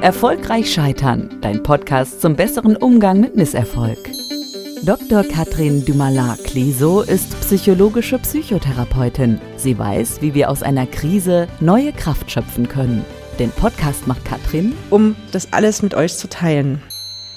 Erfolgreich 0.00 0.72
Scheitern, 0.72 1.30
dein 1.40 1.62
Podcast 1.62 2.20
zum 2.20 2.36
besseren 2.36 2.76
Umgang 2.76 3.20
mit 3.20 3.36
Misserfolg. 3.36 3.98
Dr. 4.82 5.24
Katrin 5.24 5.84
Dumalin-Cliso 5.84 7.00
ist 7.00 7.40
psychologische 7.40 8.18
Psychotherapeutin. 8.18 9.40
Sie 9.56 9.78
weiß, 9.78 10.20
wie 10.20 10.34
wir 10.34 10.50
aus 10.50 10.62
einer 10.62 10.86
Krise 10.86 11.48
neue 11.60 11.92
Kraft 11.92 12.30
schöpfen 12.30 12.68
können. 12.68 13.04
Den 13.38 13.50
Podcast 13.50 14.06
macht 14.06 14.24
Katrin, 14.24 14.74
um 14.90 15.16
das 15.32 15.52
alles 15.52 15.82
mit 15.82 15.94
euch 15.94 16.16
zu 16.16 16.28
teilen. 16.28 16.82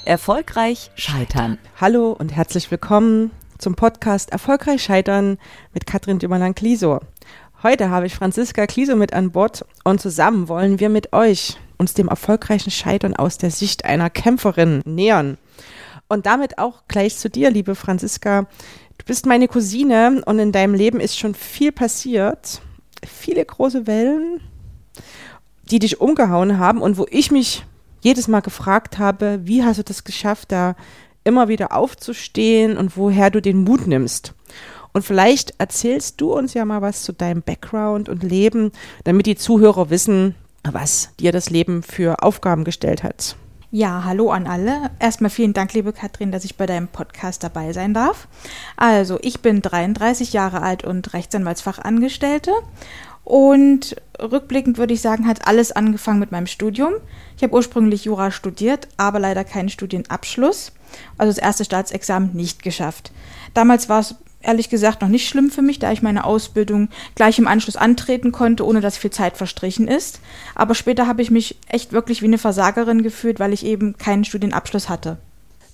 Erfolgreich 0.06 0.92
Scheitern. 0.96 1.58
Hallo 1.80 2.12
und 2.12 2.36
herzlich 2.36 2.70
willkommen 2.70 3.32
zum 3.58 3.76
Podcast 3.76 4.32
Erfolgreich 4.32 4.84
Scheitern 4.84 5.38
mit 5.74 5.86
Katrin 5.86 6.20
Dumalin-Cliso. 6.20 7.00
Heute 7.64 7.90
habe 7.90 8.06
ich 8.06 8.16
Franziska 8.16 8.68
Kliso 8.68 8.96
mit 8.96 9.14
an 9.14 9.32
Bord 9.32 9.66
und 9.84 10.00
zusammen 10.00 10.48
wollen 10.48 10.80
wir 10.80 10.90
mit 10.90 11.12
euch 11.14 11.58
uns 11.78 11.94
dem 11.94 12.08
erfolgreichen 12.08 12.72
Scheitern 12.72 13.16
aus 13.16 13.38
der 13.38 13.52
Sicht 13.52 13.86
einer 13.86 14.10
Kämpferin 14.10 14.82
nähern. 14.86 15.38
Und 16.08 16.26
damit 16.26 16.58
auch 16.58 16.84
gleich 16.88 17.18
zu 17.18 17.30
dir, 17.30 17.52
liebe 17.52 17.76
Franziska. 17.76 18.48
Du 18.98 19.06
bist 19.06 19.26
meine 19.26 19.48
Cousine 19.48 20.22
und 20.26 20.40
in 20.40 20.52
deinem 20.52 20.74
Leben 20.74 21.00
ist 21.00 21.18
schon 21.18 21.36
viel 21.36 21.72
passiert. 21.72 22.62
Viele 23.06 23.46
große 23.46 23.86
Wellen, 23.86 24.42
die 25.70 25.80
dich 25.80 26.02
umgehauen 26.02 26.58
haben 26.58 26.82
und 26.82 26.98
wo 26.98 27.06
ich 27.10 27.32
mich 27.32 27.66
jedes 28.02 28.28
Mal 28.28 28.42
gefragt 28.42 28.98
habe, 28.98 29.42
wie 29.44 29.64
hast 29.64 29.80
du 29.80 29.84
das 29.84 30.04
geschafft, 30.04 30.52
da 30.52 30.76
immer 31.24 31.50
wieder 31.50 31.74
aufzustehen 31.74 32.78
und 32.78 32.96
woher 32.96 33.30
du 33.30 33.42
den 33.42 33.64
Mut 33.64 33.86
nimmst. 33.86 34.34
Und 34.94 35.04
vielleicht 35.04 35.54
erzählst 35.58 36.22
du 36.22 36.34
uns 36.34 36.54
ja 36.54 36.64
mal 36.66 36.82
was 36.82 37.04
zu 37.04 37.12
deinem 37.12 37.42
Background 37.42 38.08
und 38.10 38.24
Leben, 38.24 38.72
damit 39.04 39.26
die 39.26 39.36
Zuhörer 39.36 39.90
wissen, 39.90 40.36
was 40.74 41.10
dir 41.20 41.32
das 41.32 41.50
Leben 41.50 41.84
für 41.84 42.24
Aufgaben 42.24 42.64
gestellt 42.64 43.04
hat. 43.04 43.36
Ja, 43.70 44.06
hallo 44.06 44.32
an 44.32 44.48
alle. 44.48 44.92
Erstmal 45.00 45.30
vielen 45.30 45.52
Dank, 45.52 45.74
liebe 45.74 45.92
Katrin, 45.92 46.32
dass 46.32 46.46
ich 46.46 46.56
bei 46.56 46.66
deinem 46.66 46.88
Podcast 46.88 47.44
dabei 47.44 47.74
sein 47.74 47.94
darf. 47.94 48.30
Also, 48.78 49.20
ich 49.22 49.42
bin 49.42 49.62
33 49.62 50.32
Jahre 50.32 50.62
alt 50.62 50.86
und 50.86 51.14
Rechtsanwaltsfachangestellte. 51.14 52.54
Und 53.26 53.98
rückblickend 54.22 54.78
würde 54.78 54.94
ich 54.94 55.02
sagen, 55.02 55.28
hat 55.28 55.48
alles 55.48 55.74
angefangen 55.74 56.20
mit 56.20 56.32
meinem 56.32 56.48
Studium. 56.48 56.94
Ich 57.36 57.44
habe 57.44 57.54
ursprünglich 57.54 58.06
Jura 58.06 58.32
studiert, 58.32 58.88
aber 58.96 59.20
leider 59.20 59.44
keinen 59.44 59.68
Studienabschluss. 59.68 60.72
Also 61.18 61.34
das 61.34 61.44
erste 61.44 61.66
Staatsexamen 61.66 62.34
nicht 62.34 62.64
geschafft. 62.64 63.12
Damals 63.54 63.90
war 63.90 64.00
es 64.00 64.16
ehrlich 64.42 64.70
gesagt 64.70 65.02
noch 65.02 65.10
nicht 65.10 65.28
schlimm 65.28 65.50
für 65.50 65.62
mich, 65.62 65.80
da 65.80 65.92
ich 65.92 66.02
meine 66.02 66.24
Ausbildung 66.24 66.90
gleich 67.16 67.40
im 67.40 67.48
Anschluss 67.48 67.76
antreten 67.76 68.32
konnte, 68.32 68.66
ohne 68.66 68.82
dass 68.82 68.98
viel 68.98 69.12
Zeit 69.12 69.38
verstrichen 69.38 69.88
ist. 69.88 70.20
Aber 70.56 70.76
später 70.76 71.08
habe 71.08 71.22
ich 71.22 71.32
mich 71.32 71.58
echt 71.68 71.92
wirklich 71.92 72.22
wie 72.22 72.28
eine 72.28 72.38
Versagerin 72.38 73.04
gefühlt, 73.04 73.40
weil 73.40 73.54
ich 73.54 73.66
eben 73.66 73.98
keinen 73.98 74.26
Studienabschluss 74.26 74.90
hatte. 74.90 75.18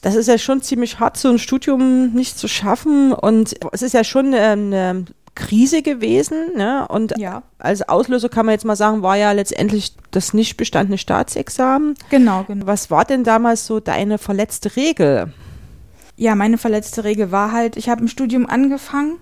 Das 0.01 0.15
ist 0.15 0.27
ja 0.27 0.37
schon 0.37 0.61
ziemlich 0.61 0.99
hart, 0.99 1.17
so 1.17 1.29
ein 1.29 1.39
Studium 1.39 2.11
nicht 2.13 2.37
zu 2.37 2.47
schaffen. 2.47 3.13
Und 3.13 3.55
es 3.71 3.81
ist 3.81 3.93
ja 3.93 4.03
schon 4.03 4.33
eine 4.33 5.05
Krise 5.35 5.81
gewesen. 5.81 6.55
Ne? 6.55 6.85
Und 6.87 7.17
ja. 7.17 7.43
als 7.57 7.87
Auslöser 7.87 8.29
kann 8.29 8.45
man 8.45 8.53
jetzt 8.53 8.65
mal 8.65 8.75
sagen, 8.75 9.01
war 9.01 9.15
ja 9.17 9.31
letztendlich 9.31 9.95
das 10.11 10.33
nicht 10.33 10.57
bestandene 10.57 10.97
Staatsexamen. 10.97 11.95
Genau, 12.09 12.43
genau. 12.43 12.67
Was 12.67 12.91
war 12.91 13.05
denn 13.05 13.23
damals 13.23 13.65
so 13.65 13.79
deine 13.79 14.17
verletzte 14.17 14.75
Regel? 14.75 15.31
Ja, 16.15 16.35
meine 16.35 16.57
verletzte 16.57 17.03
Regel 17.03 17.31
war 17.31 17.51
halt, 17.51 17.77
ich 17.77 17.89
habe 17.89 18.03
ein 18.03 18.07
Studium 18.07 18.45
angefangen 18.47 19.17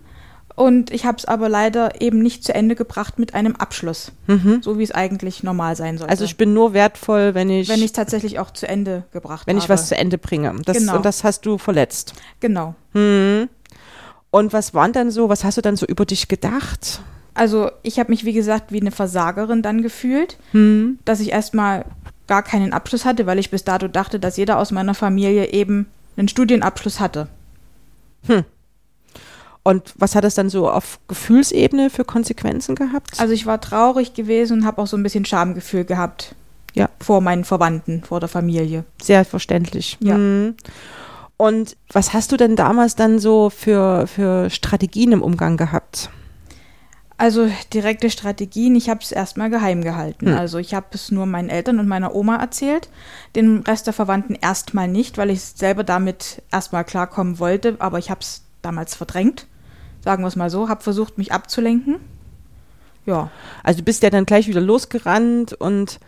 und 0.56 0.92
ich 0.92 1.06
habe 1.06 1.18
es 1.18 1.26
aber 1.26 1.50
leider 1.50 2.02
eben 2.02 2.20
nicht 2.20 2.44
zu 2.44 2.54
Ende 2.54 2.76
gebracht 2.76 3.18
mit 3.18 3.34
einem 3.34 3.56
Abschluss, 3.56 4.12
mhm. 4.28 4.62
so 4.62 4.78
wie 4.78 4.84
es 4.84 4.92
eigentlich 4.92 5.44
normal 5.44 5.76
sein 5.76 5.98
sollte. 5.98 6.12
Also 6.12 6.26
ich 6.26 6.38
bin 6.38 6.54
nur 6.54 6.74
wertvoll, 6.74 7.34
wenn 7.34 7.50
ich 7.50 7.70
wenn 7.70 7.80
ich 7.80 7.86
es 7.86 7.94
tatsächlich 7.94 8.40
auch 8.40 8.52
zu 8.52 8.68
Ende 8.68 9.04
gebracht 9.12 9.48
wenn 9.48 9.56
habe. 9.56 9.62
Wenn 9.62 9.64
ich 9.64 9.70
was 9.70 9.88
zu 9.88 9.96
Ende 9.96 10.18
bringe. 10.18 10.54
Das, 10.66 10.78
genau. 10.78 10.98
Und 10.98 11.06
das 11.06 11.24
hast 11.24 11.46
du 11.46 11.58
verletzt. 11.58 12.14
Genau. 12.40 12.76
Mhm. 12.94 13.50
Und 14.30 14.54
was 14.54 14.74
waren 14.74 14.94
dann 14.94 15.12
so, 15.12 15.30
was 15.30 15.44
hast 15.44 15.58
du 15.58 15.62
dann 15.62 15.78
so 15.78 15.86
über 15.86 16.06
dich 16.06 16.28
gedacht? 16.28 17.02
Also 17.34 17.72
ich 17.84 18.00
habe 18.00 18.12
mich, 18.12 18.26
wie 18.26 18.34
gesagt, 18.34 18.72
wie 18.72 18.82
eine 18.82 18.92
Versagerin 18.92 19.62
dann 19.62 19.82
gefühlt, 19.82 20.38
mhm. 20.52 21.00
dass 21.06 21.22
ich 21.22 21.32
erstmal 21.32 21.86
gar 22.28 22.44
keinen 22.44 22.74
Abschluss 22.74 23.06
hatte, 23.06 23.26
weil 23.26 23.40
ich 23.40 23.52
bis 23.52 23.64
dato 23.64 23.88
dachte, 23.88 24.20
dass 24.20 24.38
jeder 24.38 24.58
aus 24.58 24.72
meiner 24.72 24.94
Familie 24.94 25.52
eben 25.52 25.88
einen 26.18 26.28
Studienabschluss 26.28 27.00
hatte. 27.00 27.28
Hm. 28.28 28.44
Und 29.64 29.94
was 29.96 30.16
hat 30.16 30.24
es 30.24 30.36
dann 30.36 30.50
so 30.50 30.70
auf 30.70 31.00
Gefühlsebene 31.08 31.90
für 31.90 32.04
Konsequenzen 32.04 32.76
gehabt? 32.76 33.20
Also 33.20 33.34
ich 33.34 33.46
war 33.46 33.62
traurig 33.62 34.14
gewesen 34.14 34.60
und 34.60 34.66
habe 34.66 34.82
auch 34.82 34.88
so 34.88 34.98
ein 34.98 35.04
bisschen 35.04 35.26
Schamgefühl 35.26 35.86
gehabt. 35.86 36.36
Ja. 36.74 36.90
Vor 37.00 37.22
meinen 37.22 37.44
Verwandten, 37.44 38.04
vor 38.04 38.20
der 38.20 38.30
Familie. 38.30 38.86
Sehr 39.02 39.26
verständlich. 39.26 39.98
Ja. 40.00 40.16
Hm. 40.16 40.56
Und 41.38 41.76
was 41.92 42.14
hast 42.14 42.32
du 42.32 42.38
denn 42.38 42.56
damals 42.56 42.96
dann 42.96 43.20
so 43.20 43.50
für, 43.50 44.08
für 44.08 44.50
Strategien 44.50 45.12
im 45.12 45.22
Umgang 45.22 45.58
gehabt? 45.58 46.10
Also 47.22 47.52
direkte 47.72 48.10
Strategien, 48.10 48.76
ich 48.76 48.90
habe 48.90 49.02
es 49.04 49.12
erstmal 49.12 49.52
geheim 49.52 49.84
gehalten. 49.84 50.26
Hm. 50.26 50.38
Also 50.40 50.58
ich 50.58 50.74
habe 50.74 50.88
es 50.94 51.12
nur 51.12 51.28
meinen 51.28 51.50
Eltern 51.50 51.80
und 51.80 51.88
meiner 51.88 52.16
Oma 52.16 52.38
erzählt, 52.38 52.90
den 53.36 53.60
Rest 53.60 53.86
der 53.86 53.94
Verwandten 53.94 54.34
erstmal 54.34 54.88
nicht, 54.88 55.20
weil 55.20 55.30
ich 55.30 55.44
selber 55.44 55.84
damit 55.84 56.42
erstmal 56.52 56.84
klarkommen 56.84 57.38
wollte, 57.38 57.76
aber 57.78 58.00
ich 58.00 58.10
habe 58.10 58.22
es 58.22 58.42
damals 58.64 58.96
verdrängt, 58.96 59.46
sagen 60.04 60.24
wir 60.24 60.30
es 60.30 60.36
mal 60.36 60.50
so, 60.50 60.68
habe 60.68 60.82
versucht, 60.82 61.20
mich 61.20 61.32
abzulenken. 61.32 61.98
Ja. 63.06 63.30
Also 63.62 63.82
du 63.82 63.86
bist 63.86 64.02
ja 64.02 64.10
dann 64.10 64.26
gleich 64.26 64.48
wieder 64.48 64.60
losgerannt 64.60 65.54
und 65.54 66.00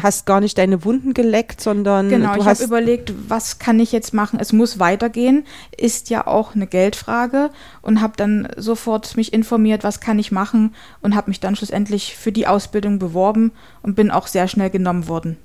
hast 0.00 0.26
gar 0.26 0.40
nicht 0.40 0.58
deine 0.58 0.84
Wunden 0.84 1.14
geleckt, 1.14 1.60
sondern 1.60 2.08
genau. 2.08 2.34
Du 2.34 2.40
ich 2.40 2.46
habe 2.46 2.64
überlegt, 2.64 3.12
was 3.28 3.58
kann 3.58 3.78
ich 3.78 3.92
jetzt 3.92 4.12
machen? 4.12 4.38
Es 4.40 4.52
muss 4.52 4.78
weitergehen, 4.78 5.44
ist 5.76 6.10
ja 6.10 6.26
auch 6.26 6.54
eine 6.54 6.66
Geldfrage 6.66 7.50
und 7.80 8.00
habe 8.00 8.14
dann 8.16 8.48
sofort 8.56 9.16
mich 9.16 9.32
informiert, 9.32 9.84
was 9.84 10.00
kann 10.00 10.18
ich 10.18 10.32
machen 10.32 10.74
und 11.00 11.14
habe 11.14 11.30
mich 11.30 11.40
dann 11.40 11.54
schlussendlich 11.54 12.16
für 12.16 12.32
die 12.32 12.46
Ausbildung 12.46 12.98
beworben 12.98 13.52
und 13.82 13.94
bin 13.94 14.10
auch 14.10 14.26
sehr 14.26 14.48
schnell 14.48 14.70
genommen 14.70 15.06
worden. 15.06 15.36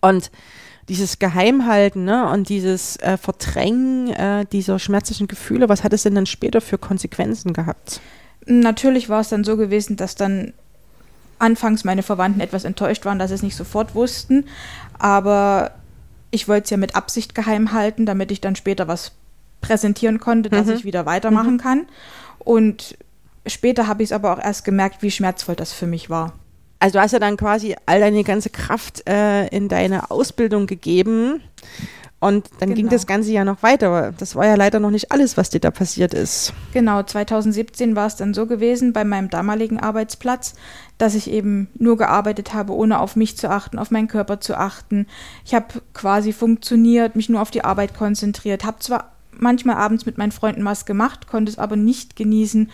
Und 0.00 0.30
dieses 0.88 1.18
Geheimhalten 1.18 2.04
ne, 2.04 2.30
und 2.30 2.48
dieses 2.48 2.96
äh, 2.96 3.18
Verdrängen 3.18 4.10
äh, 4.10 4.46
dieser 4.50 4.78
schmerzlichen 4.78 5.28
Gefühle, 5.28 5.68
was 5.68 5.84
hat 5.84 5.92
es 5.92 6.04
denn 6.04 6.14
dann 6.14 6.26
später 6.26 6.62
für 6.62 6.78
Konsequenzen 6.78 7.52
gehabt? 7.52 8.00
Natürlich 8.46 9.10
war 9.10 9.20
es 9.20 9.28
dann 9.28 9.44
so 9.44 9.58
gewesen, 9.58 9.96
dass 9.96 10.14
dann 10.14 10.54
anfangs 11.38 11.84
meine 11.84 12.02
Verwandten 12.02 12.40
etwas 12.40 12.64
enttäuscht 12.64 13.04
waren, 13.04 13.18
dass 13.18 13.28
sie 13.28 13.34
es 13.34 13.42
nicht 13.42 13.56
sofort 13.56 13.94
wussten. 13.94 14.46
Aber 14.98 15.72
ich 16.30 16.48
wollte 16.48 16.64
es 16.64 16.70
ja 16.70 16.76
mit 16.76 16.94
Absicht 16.94 17.34
geheim 17.34 17.72
halten, 17.72 18.06
damit 18.06 18.30
ich 18.30 18.40
dann 18.40 18.56
später 18.56 18.88
was 18.88 19.12
präsentieren 19.60 20.20
konnte, 20.20 20.50
dass 20.50 20.66
mhm. 20.66 20.74
ich 20.74 20.84
wieder 20.84 21.06
weitermachen 21.06 21.54
mhm. 21.54 21.58
kann. 21.58 21.86
Und 22.38 22.96
später 23.46 23.86
habe 23.86 24.02
ich 24.02 24.08
es 24.08 24.12
aber 24.12 24.32
auch 24.32 24.42
erst 24.42 24.64
gemerkt, 24.64 25.02
wie 25.02 25.10
schmerzvoll 25.10 25.56
das 25.56 25.72
für 25.72 25.86
mich 25.86 26.10
war. 26.10 26.34
Also 26.80 26.98
du 26.98 27.02
hast 27.02 27.12
ja 27.12 27.18
dann 27.18 27.36
quasi 27.36 27.74
all 27.86 28.00
deine 28.00 28.22
ganze 28.22 28.50
Kraft 28.50 29.08
äh, 29.08 29.48
in 29.48 29.68
deine 29.68 30.10
Ausbildung 30.10 30.66
gegeben 30.66 31.42
und 32.20 32.50
dann 32.58 32.70
genau. 32.70 32.76
ging 32.76 32.88
das 32.88 33.06
Ganze 33.06 33.30
ja 33.30 33.44
noch 33.44 33.62
weiter. 33.62 33.88
Aber 33.88 34.12
das 34.12 34.34
war 34.34 34.46
ja 34.46 34.56
leider 34.56 34.80
noch 34.80 34.90
nicht 34.90 35.12
alles, 35.12 35.36
was 35.36 35.50
dir 35.50 35.60
da 35.60 35.70
passiert 35.70 36.14
ist. 36.14 36.52
Genau, 36.72 37.02
2017 37.02 37.94
war 37.94 38.06
es 38.06 38.16
dann 38.16 38.34
so 38.34 38.46
gewesen 38.46 38.92
bei 38.92 39.04
meinem 39.04 39.30
damaligen 39.30 39.78
Arbeitsplatz, 39.78 40.54
dass 40.98 41.14
ich 41.14 41.30
eben 41.30 41.68
nur 41.78 41.96
gearbeitet 41.96 42.54
habe, 42.54 42.74
ohne 42.74 42.98
auf 42.98 43.14
mich 43.14 43.36
zu 43.36 43.48
achten, 43.48 43.78
auf 43.78 43.92
meinen 43.92 44.08
Körper 44.08 44.40
zu 44.40 44.56
achten. 44.56 45.06
Ich 45.44 45.54
habe 45.54 45.66
quasi 45.94 46.32
funktioniert, 46.32 47.14
mich 47.14 47.28
nur 47.28 47.40
auf 47.40 47.52
die 47.52 47.64
Arbeit 47.64 47.94
konzentriert, 47.94 48.64
habe 48.64 48.80
zwar 48.80 49.12
manchmal 49.30 49.76
abends 49.76 50.04
mit 50.04 50.18
meinen 50.18 50.32
Freunden 50.32 50.64
was 50.64 50.86
gemacht, 50.86 51.28
konnte 51.28 51.52
es 51.52 51.58
aber 51.58 51.76
nicht 51.76 52.16
genießen 52.16 52.68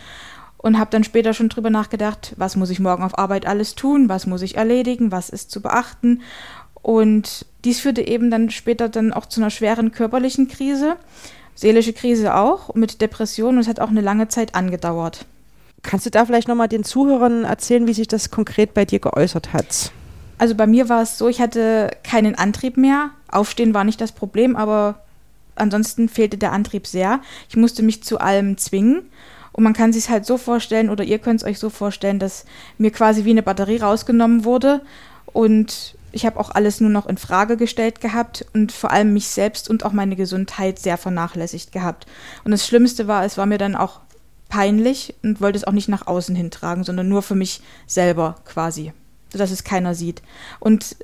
und 0.57 0.79
habe 0.79 0.89
dann 0.89 1.03
später 1.03 1.35
schon 1.35 1.49
drüber 1.49 1.69
nachgedacht, 1.69 2.33
was 2.37 2.55
muss 2.55 2.71
ich 2.71 2.79
morgen 2.79 3.03
auf 3.03 3.19
Arbeit 3.19 3.45
alles 3.45 3.75
tun, 3.75 4.09
was 4.09 4.25
muss 4.25 4.41
ich 4.41 4.57
erledigen, 4.57 5.11
was 5.11 5.29
ist 5.29 5.51
zu 5.51 5.61
beachten 5.61 6.21
und 6.81 7.45
dies 7.65 7.79
führte 7.79 8.07
eben 8.07 8.31
dann 8.31 8.49
später 8.49 8.89
dann 8.89 9.11
auch 9.11 9.25
zu 9.25 9.41
einer 9.41 9.49
schweren 9.49 9.91
körperlichen 9.91 10.47
Krise, 10.47 10.95
seelische 11.55 11.93
Krise 11.93 12.35
auch, 12.35 12.75
mit 12.75 13.01
Depressionen 13.01 13.57
und 13.57 13.61
es 13.61 13.67
hat 13.67 13.79
auch 13.79 13.89
eine 13.89 14.01
lange 14.01 14.27
Zeit 14.27 14.55
angedauert. 14.55 15.25
Kannst 15.83 16.05
du 16.05 16.09
da 16.09 16.25
vielleicht 16.25 16.47
nochmal 16.47 16.67
den 16.67 16.83
Zuhörern 16.83 17.43
erzählen, 17.43 17.87
wie 17.87 17.93
sich 17.93 18.07
das 18.07 18.31
konkret 18.31 18.73
bei 18.73 18.85
dir 18.85 18.99
geäußert 18.99 19.53
hat? 19.53 19.91
Also 20.37 20.55
bei 20.55 20.67
mir 20.67 20.89
war 20.89 21.01
es 21.01 21.17
so, 21.17 21.27
ich 21.27 21.39
hatte 21.39 21.91
keinen 22.03 22.35
Antrieb 22.35 22.77
mehr. 22.77 23.11
Aufstehen 23.31 23.73
war 23.73 23.83
nicht 23.83 24.01
das 24.01 24.11
Problem, 24.11 24.55
aber 24.55 25.03
ansonsten 25.55 26.09
fehlte 26.09 26.37
der 26.37 26.51
Antrieb 26.51 26.87
sehr. 26.87 27.21
Ich 27.49 27.55
musste 27.55 27.83
mich 27.83 28.03
zu 28.03 28.19
allem 28.19 28.57
zwingen. 28.57 29.03
Und 29.53 29.63
man 29.63 29.73
kann 29.73 29.93
sich 29.93 30.09
halt 30.09 30.25
so 30.25 30.37
vorstellen, 30.37 30.89
oder 30.89 31.03
ihr 31.03 31.19
könnt 31.19 31.41
es 31.41 31.47
euch 31.47 31.59
so 31.59 31.69
vorstellen, 31.69 32.19
dass 32.19 32.45
mir 32.77 32.91
quasi 32.91 33.23
wie 33.23 33.29
eine 33.29 33.43
Batterie 33.43 33.77
rausgenommen 33.77 34.43
wurde 34.43 34.81
und 35.27 35.95
ich 36.15 36.25
habe 36.25 36.39
auch 36.39 36.49
alles 36.49 36.79
nur 36.79 36.89
noch 36.89 37.07
in 37.07 37.17
Frage 37.17 37.57
gestellt 37.57 37.99
gehabt 37.99 38.45
und 38.53 38.71
vor 38.71 38.91
allem 38.91 39.11
mich 39.11 39.27
selbst 39.27 39.69
und 39.69 39.83
auch 39.83 39.91
meine 39.91 40.15
Gesundheit 40.15 40.79
sehr 40.79 40.97
vernachlässigt 40.97 41.73
gehabt. 41.73 42.07
Und 42.45 42.51
das 42.51 42.65
Schlimmste 42.65 43.07
war, 43.07 43.25
es 43.25 43.37
war 43.37 43.45
mir 43.45 43.57
dann 43.57 43.75
auch 43.75 43.99
peinlich 44.47 45.13
und 45.23 45.41
wollte 45.41 45.57
es 45.57 45.65
auch 45.65 45.73
nicht 45.73 45.89
nach 45.89 46.07
außen 46.07 46.33
hintragen, 46.33 46.85
sondern 46.85 47.09
nur 47.09 47.21
für 47.21 47.35
mich 47.35 47.61
selber 47.85 48.35
quasi, 48.45 48.93
sodass 49.29 49.51
es 49.51 49.65
keiner 49.65 49.93
sieht. 49.93 50.21
Und 50.61 50.95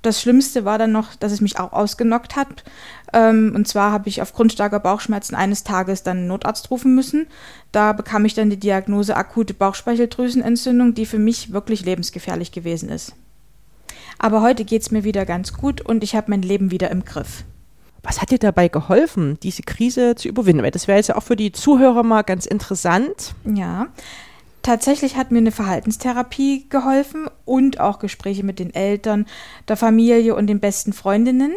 das 0.00 0.22
Schlimmste 0.22 0.64
war 0.64 0.78
dann 0.78 0.92
noch, 0.92 1.16
dass 1.16 1.32
es 1.32 1.42
mich 1.42 1.58
auch 1.58 1.74
ausgenockt 1.74 2.34
hat. 2.34 2.64
Ähm, 3.12 3.52
und 3.54 3.68
zwar 3.68 3.92
habe 3.92 4.08
ich 4.08 4.22
aufgrund 4.22 4.54
starker 4.54 4.80
Bauchschmerzen 4.80 5.34
eines 5.34 5.64
Tages 5.64 6.02
dann 6.02 6.16
einen 6.16 6.28
Notarzt 6.28 6.70
rufen 6.70 6.94
müssen. 6.94 7.26
Da 7.72 7.92
bekam 7.92 8.24
ich 8.24 8.32
dann 8.32 8.48
die 8.48 8.56
Diagnose 8.56 9.18
akute 9.18 9.52
Bauchspeicheldrüsenentzündung, 9.52 10.94
die 10.94 11.04
für 11.04 11.18
mich 11.18 11.52
wirklich 11.52 11.84
lebensgefährlich 11.84 12.52
gewesen 12.52 12.88
ist. 12.88 13.12
Aber 14.18 14.42
heute 14.42 14.64
geht 14.64 14.82
es 14.82 14.90
mir 14.90 15.04
wieder 15.04 15.24
ganz 15.26 15.52
gut 15.52 15.80
und 15.80 16.02
ich 16.02 16.14
habe 16.14 16.30
mein 16.30 16.42
Leben 16.42 16.70
wieder 16.70 16.90
im 16.90 17.04
Griff. 17.04 17.44
Was 18.02 18.22
hat 18.22 18.30
dir 18.30 18.38
dabei 18.38 18.68
geholfen, 18.68 19.38
diese 19.42 19.62
Krise 19.62 20.14
zu 20.14 20.28
überwinden? 20.28 20.62
Weil 20.62 20.70
das 20.70 20.86
wäre 20.86 20.98
jetzt 20.98 21.08
ja 21.08 21.16
auch 21.16 21.22
für 21.22 21.36
die 21.36 21.52
Zuhörer 21.52 22.02
mal 22.02 22.22
ganz 22.22 22.46
interessant. 22.46 23.34
Ja, 23.44 23.88
Tatsächlich 24.66 25.16
hat 25.16 25.30
mir 25.30 25.38
eine 25.38 25.52
Verhaltenstherapie 25.52 26.66
geholfen 26.68 27.28
und 27.44 27.78
auch 27.78 28.00
Gespräche 28.00 28.42
mit 28.42 28.58
den 28.58 28.74
Eltern, 28.74 29.26
der 29.68 29.76
Familie 29.76 30.34
und 30.34 30.48
den 30.48 30.58
besten 30.58 30.92
Freundinnen. 30.92 31.52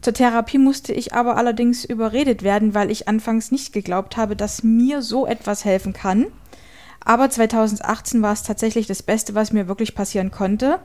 Zur 0.00 0.12
Therapie 0.12 0.58
musste 0.58 0.92
ich 0.92 1.12
aber 1.12 1.36
allerdings 1.36 1.84
überredet 1.84 2.44
werden, 2.44 2.72
weil 2.72 2.92
ich 2.92 3.08
anfangs 3.08 3.50
nicht 3.50 3.72
geglaubt 3.72 4.16
habe, 4.16 4.36
dass 4.36 4.62
mir 4.62 5.02
so 5.02 5.26
etwas 5.26 5.64
helfen 5.64 5.92
kann. 5.92 6.26
Aber 7.04 7.30
2018 7.30 8.22
war 8.22 8.32
es 8.32 8.44
tatsächlich 8.44 8.86
das 8.86 9.02
Beste, 9.02 9.34
was 9.34 9.52
mir 9.52 9.66
wirklich 9.66 9.96
passieren 9.96 10.30
konnte. 10.30 10.78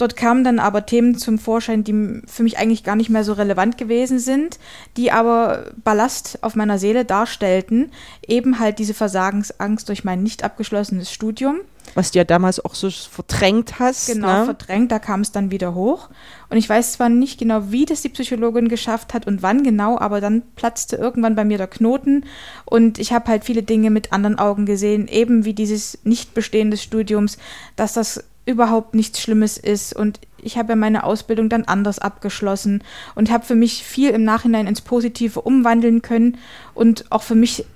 Dort 0.00 0.16
kamen 0.16 0.44
dann 0.44 0.60
aber 0.60 0.86
Themen 0.86 1.18
zum 1.18 1.38
Vorschein, 1.38 1.84
die 1.84 2.22
für 2.26 2.42
mich 2.42 2.56
eigentlich 2.56 2.84
gar 2.84 2.96
nicht 2.96 3.10
mehr 3.10 3.22
so 3.22 3.34
relevant 3.34 3.76
gewesen 3.76 4.18
sind, 4.18 4.58
die 4.96 5.12
aber 5.12 5.72
Ballast 5.84 6.38
auf 6.40 6.56
meiner 6.56 6.78
Seele 6.78 7.04
darstellten. 7.04 7.92
Eben 8.26 8.58
halt 8.58 8.78
diese 8.78 8.94
Versagensangst 8.94 9.86
durch 9.90 10.02
mein 10.02 10.22
nicht 10.22 10.42
abgeschlossenes 10.42 11.12
Studium. 11.12 11.58
Was 11.94 12.12
du 12.12 12.18
ja 12.18 12.24
damals 12.24 12.64
auch 12.64 12.74
so 12.74 12.88
verdrängt 12.88 13.78
hast. 13.78 14.06
Genau, 14.06 14.40
ne? 14.40 14.44
verdrängt, 14.46 14.90
da 14.90 14.98
kam 14.98 15.20
es 15.20 15.32
dann 15.32 15.50
wieder 15.50 15.74
hoch. 15.74 16.08
Und 16.48 16.56
ich 16.56 16.66
weiß 16.66 16.94
zwar 16.94 17.10
nicht 17.10 17.38
genau, 17.38 17.70
wie 17.70 17.84
das 17.84 18.00
die 18.00 18.08
Psychologin 18.08 18.68
geschafft 18.68 19.12
hat 19.12 19.26
und 19.26 19.42
wann 19.42 19.64
genau, 19.64 19.98
aber 19.98 20.22
dann 20.22 20.42
platzte 20.56 20.96
irgendwann 20.96 21.34
bei 21.34 21.44
mir 21.44 21.58
der 21.58 21.66
Knoten 21.66 22.24
und 22.64 22.98
ich 22.98 23.12
habe 23.12 23.30
halt 23.30 23.44
viele 23.44 23.62
Dinge 23.62 23.90
mit 23.90 24.12
anderen 24.12 24.38
Augen 24.38 24.64
gesehen, 24.66 25.08
eben 25.08 25.44
wie 25.44 25.54
dieses 25.54 25.98
Nichtbestehen 26.04 26.70
des 26.70 26.82
Studiums, 26.82 27.36
dass 27.76 27.92
das 27.92 28.24
überhaupt 28.46 28.94
nichts 28.94 29.20
Schlimmes 29.20 29.58
ist 29.58 29.94
und 29.94 30.20
ich 30.42 30.56
habe 30.56 30.70
ja 30.70 30.76
meine 30.76 31.04
Ausbildung 31.04 31.48
dann 31.48 31.64
anders 31.64 31.98
abgeschlossen 31.98 32.82
und 33.14 33.30
habe 33.30 33.44
für 33.44 33.54
mich 33.54 33.84
viel 33.84 34.10
im 34.10 34.24
Nachhinein 34.24 34.66
ins 34.66 34.80
Positive 34.80 35.40
umwandeln 35.40 36.02
können 36.02 36.38
und 36.74 37.04
auch 37.10 37.22
für 37.22 37.34
mich 37.34 37.66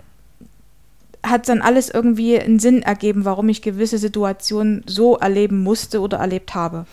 hat 1.23 1.49
dann 1.49 1.63
alles 1.63 1.89
irgendwie 1.89 2.39
einen 2.39 2.59
Sinn 2.59 2.83
ergeben, 2.83 3.25
warum 3.25 3.49
ich 3.49 3.63
gewisse 3.63 3.99
Situationen 3.99 4.85
so 4.87 5.17
erleben 5.17 5.63
musste 5.63 6.01
oder 6.01 6.19
erlebt 6.19 6.55
habe. 6.55 6.87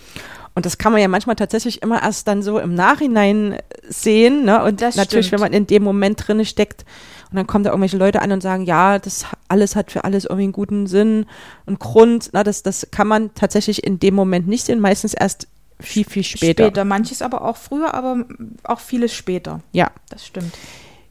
Und 0.53 0.65
das 0.65 0.77
kann 0.77 0.91
man 0.91 1.01
ja 1.01 1.07
manchmal 1.07 1.35
tatsächlich 1.37 1.81
immer 1.81 2.01
erst 2.03 2.27
dann 2.27 2.43
so 2.43 2.59
im 2.59 2.75
Nachhinein 2.75 3.57
sehen. 3.87 4.43
Ne? 4.43 4.63
Und 4.63 4.81
Das 4.81 4.95
natürlich, 4.95 5.27
stimmt. 5.27 5.41
wenn 5.41 5.51
man 5.51 5.53
in 5.53 5.67
dem 5.67 5.83
Moment 5.83 6.27
drin 6.27 6.43
steckt 6.45 6.85
und 7.31 7.37
dann 7.37 7.47
kommen 7.47 7.63
da 7.63 7.69
irgendwelche 7.69 7.97
Leute 7.97 8.21
an 8.21 8.31
und 8.33 8.41
sagen, 8.41 8.65
ja, 8.65 8.99
das 8.99 9.25
alles 9.47 9.77
hat 9.77 9.91
für 9.91 10.03
alles 10.03 10.25
irgendwie 10.25 10.43
einen 10.43 10.51
guten 10.51 10.87
Sinn 10.87 11.25
und 11.65 11.79
Grund. 11.79 12.31
Na, 12.33 12.43
das, 12.43 12.63
das 12.63 12.89
kann 12.91 13.07
man 13.07 13.33
tatsächlich 13.33 13.85
in 13.85 13.99
dem 13.99 14.13
Moment 14.13 14.47
nicht 14.47 14.65
sehen, 14.65 14.81
meistens 14.81 15.13
erst 15.13 15.47
viel, 15.79 16.03
viel 16.03 16.23
später. 16.23 16.65
Später, 16.65 16.85
manches 16.85 17.21
aber 17.21 17.43
auch 17.43 17.55
früher, 17.55 17.93
aber 17.93 18.25
auch 18.63 18.81
vieles 18.81 19.13
später. 19.13 19.61
Ja. 19.71 19.91
Das 20.09 20.25
stimmt. 20.25 20.53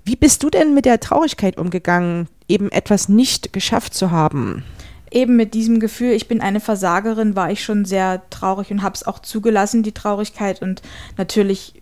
Wie 0.04 0.16
bist 0.16 0.42
du 0.42 0.50
denn 0.50 0.74
mit 0.74 0.84
der 0.84 1.00
Traurigkeit 1.00 1.56
umgegangen, 1.56 2.28
eben 2.48 2.70
etwas 2.70 3.08
nicht 3.08 3.52
geschafft 3.54 3.94
zu 3.94 4.10
haben? 4.10 4.64
Eben 5.10 5.36
mit 5.36 5.54
diesem 5.54 5.80
Gefühl, 5.80 6.12
ich 6.12 6.28
bin 6.28 6.40
eine 6.40 6.60
Versagerin, 6.60 7.36
war 7.36 7.50
ich 7.50 7.64
schon 7.64 7.84
sehr 7.84 8.22
traurig 8.30 8.70
und 8.70 8.82
habe 8.82 8.94
es 8.94 9.06
auch 9.06 9.18
zugelassen, 9.18 9.82
die 9.82 9.92
Traurigkeit. 9.92 10.62
Und 10.62 10.82
natürlich 11.16 11.74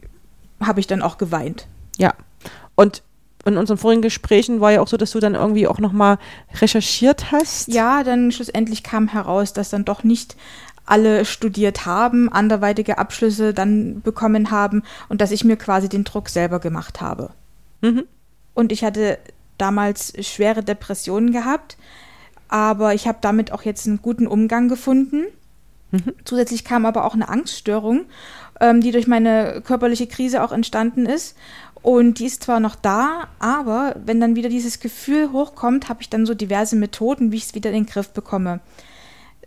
habe 0.61 0.81
ich 0.81 0.87
dann 0.87 1.03
auch 1.03 1.19
geweint. 1.19 1.67
Ja. 1.99 2.15
Und 2.75 3.03
in 3.45 3.57
unseren 3.57 3.79
vorigen 3.79 4.03
Gesprächen 4.03 4.61
war 4.61 4.73
ja 4.73 4.81
auch 4.81 4.89
so, 4.89 4.97
dass 4.97 5.13
du 5.13 5.21
dann 5.21 5.35
irgendwie 5.35 5.67
auch 5.67 5.79
nochmal 5.79 6.19
recherchiert 6.61 7.33
hast. 7.33 7.69
Ja, 7.69 8.03
dann 8.05 8.33
schlussendlich 8.33 8.83
kam 8.83 9.09
heraus, 9.09 9.53
dass 9.53 9.71
dann 9.71 9.85
doch 9.85 10.05
nicht 10.05 10.37
alle 10.85 11.25
studiert 11.25 11.87
haben, 11.87 12.33
anderweitige 12.33 12.99
Abschlüsse 12.99 13.53
dann 13.53 14.01
bekommen 14.01 14.51
haben 14.51 14.83
und 15.09 15.21
dass 15.21 15.31
ich 15.31 15.45
mir 15.45 15.57
quasi 15.57 15.89
den 15.89 16.05
Druck 16.05 16.29
selber 16.29 16.61
gemacht 16.61 17.01
habe. 17.01 17.31
Mhm. 17.83 18.05
Und 18.55 18.73
ich 18.73 18.85
hatte 18.85 19.19
damals 19.59 20.15
schwere 20.27 20.63
Depressionen 20.63 21.33
gehabt, 21.33 21.77
aber 22.49 22.95
ich 22.95 23.07
habe 23.07 23.19
damit 23.21 23.53
auch 23.53 23.63
jetzt 23.63 23.87
einen 23.87 24.03
guten 24.03 24.27
Umgang 24.27 24.69
gefunden. 24.69 25.25
Mhm. 25.91 26.15
Zusätzlich 26.25 26.65
kam 26.65 26.85
aber 26.87 27.05
auch 27.05 27.15
eine 27.15 27.29
Angststörung, 27.29 28.07
ähm, 28.61 28.81
die 28.81 28.91
durch 28.91 29.07
meine 29.07 29.63
körperliche 29.65 30.07
Krise 30.07 30.43
auch 30.43 30.53
entstanden 30.53 31.07
ist. 31.07 31.37
Und 31.83 32.19
die 32.19 32.27
ist 32.27 32.43
zwar 32.43 32.61
noch 32.61 32.75
da, 32.75 33.29
aber 33.39 33.95
wenn 34.05 34.21
dann 34.21 34.37
wieder 34.37 34.49
dieses 34.49 34.81
Gefühl 34.81 35.33
hochkommt, 35.33 35.89
habe 35.89 36.03
ich 36.03 36.11
dann 36.11 36.27
so 36.27 36.35
diverse 36.35 36.77
Methoden, 36.77 37.31
wie 37.31 37.37
ich 37.37 37.45
es 37.45 37.55
wieder 37.55 37.71
in 37.71 37.85
den 37.85 37.87
Griff 37.87 38.11
bekomme. 38.11 38.61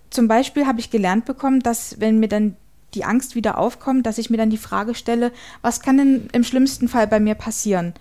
Zum 0.09 0.27
Beispiel 0.27 0.65
habe 0.65 0.79
ich 0.79 0.89
gelernt 0.89 1.25
bekommen, 1.25 1.61
dass 1.61 1.99
wenn 1.99 2.19
mir 2.19 2.29
dann 2.29 2.55
die 2.93 3.05
Angst 3.05 3.35
wieder 3.35 3.57
aufkommt, 3.57 4.05
dass 4.05 4.17
ich 4.17 4.29
mir 4.29 4.37
dann 4.37 4.49
die 4.49 4.57
Frage 4.57 4.95
stelle, 4.95 5.31
was 5.61 5.81
kann 5.81 5.97
denn 5.97 6.27
im 6.33 6.43
schlimmsten 6.43 6.87
Fall 6.87 7.07
bei 7.07 7.19
mir 7.19 7.35
passieren? 7.35 7.93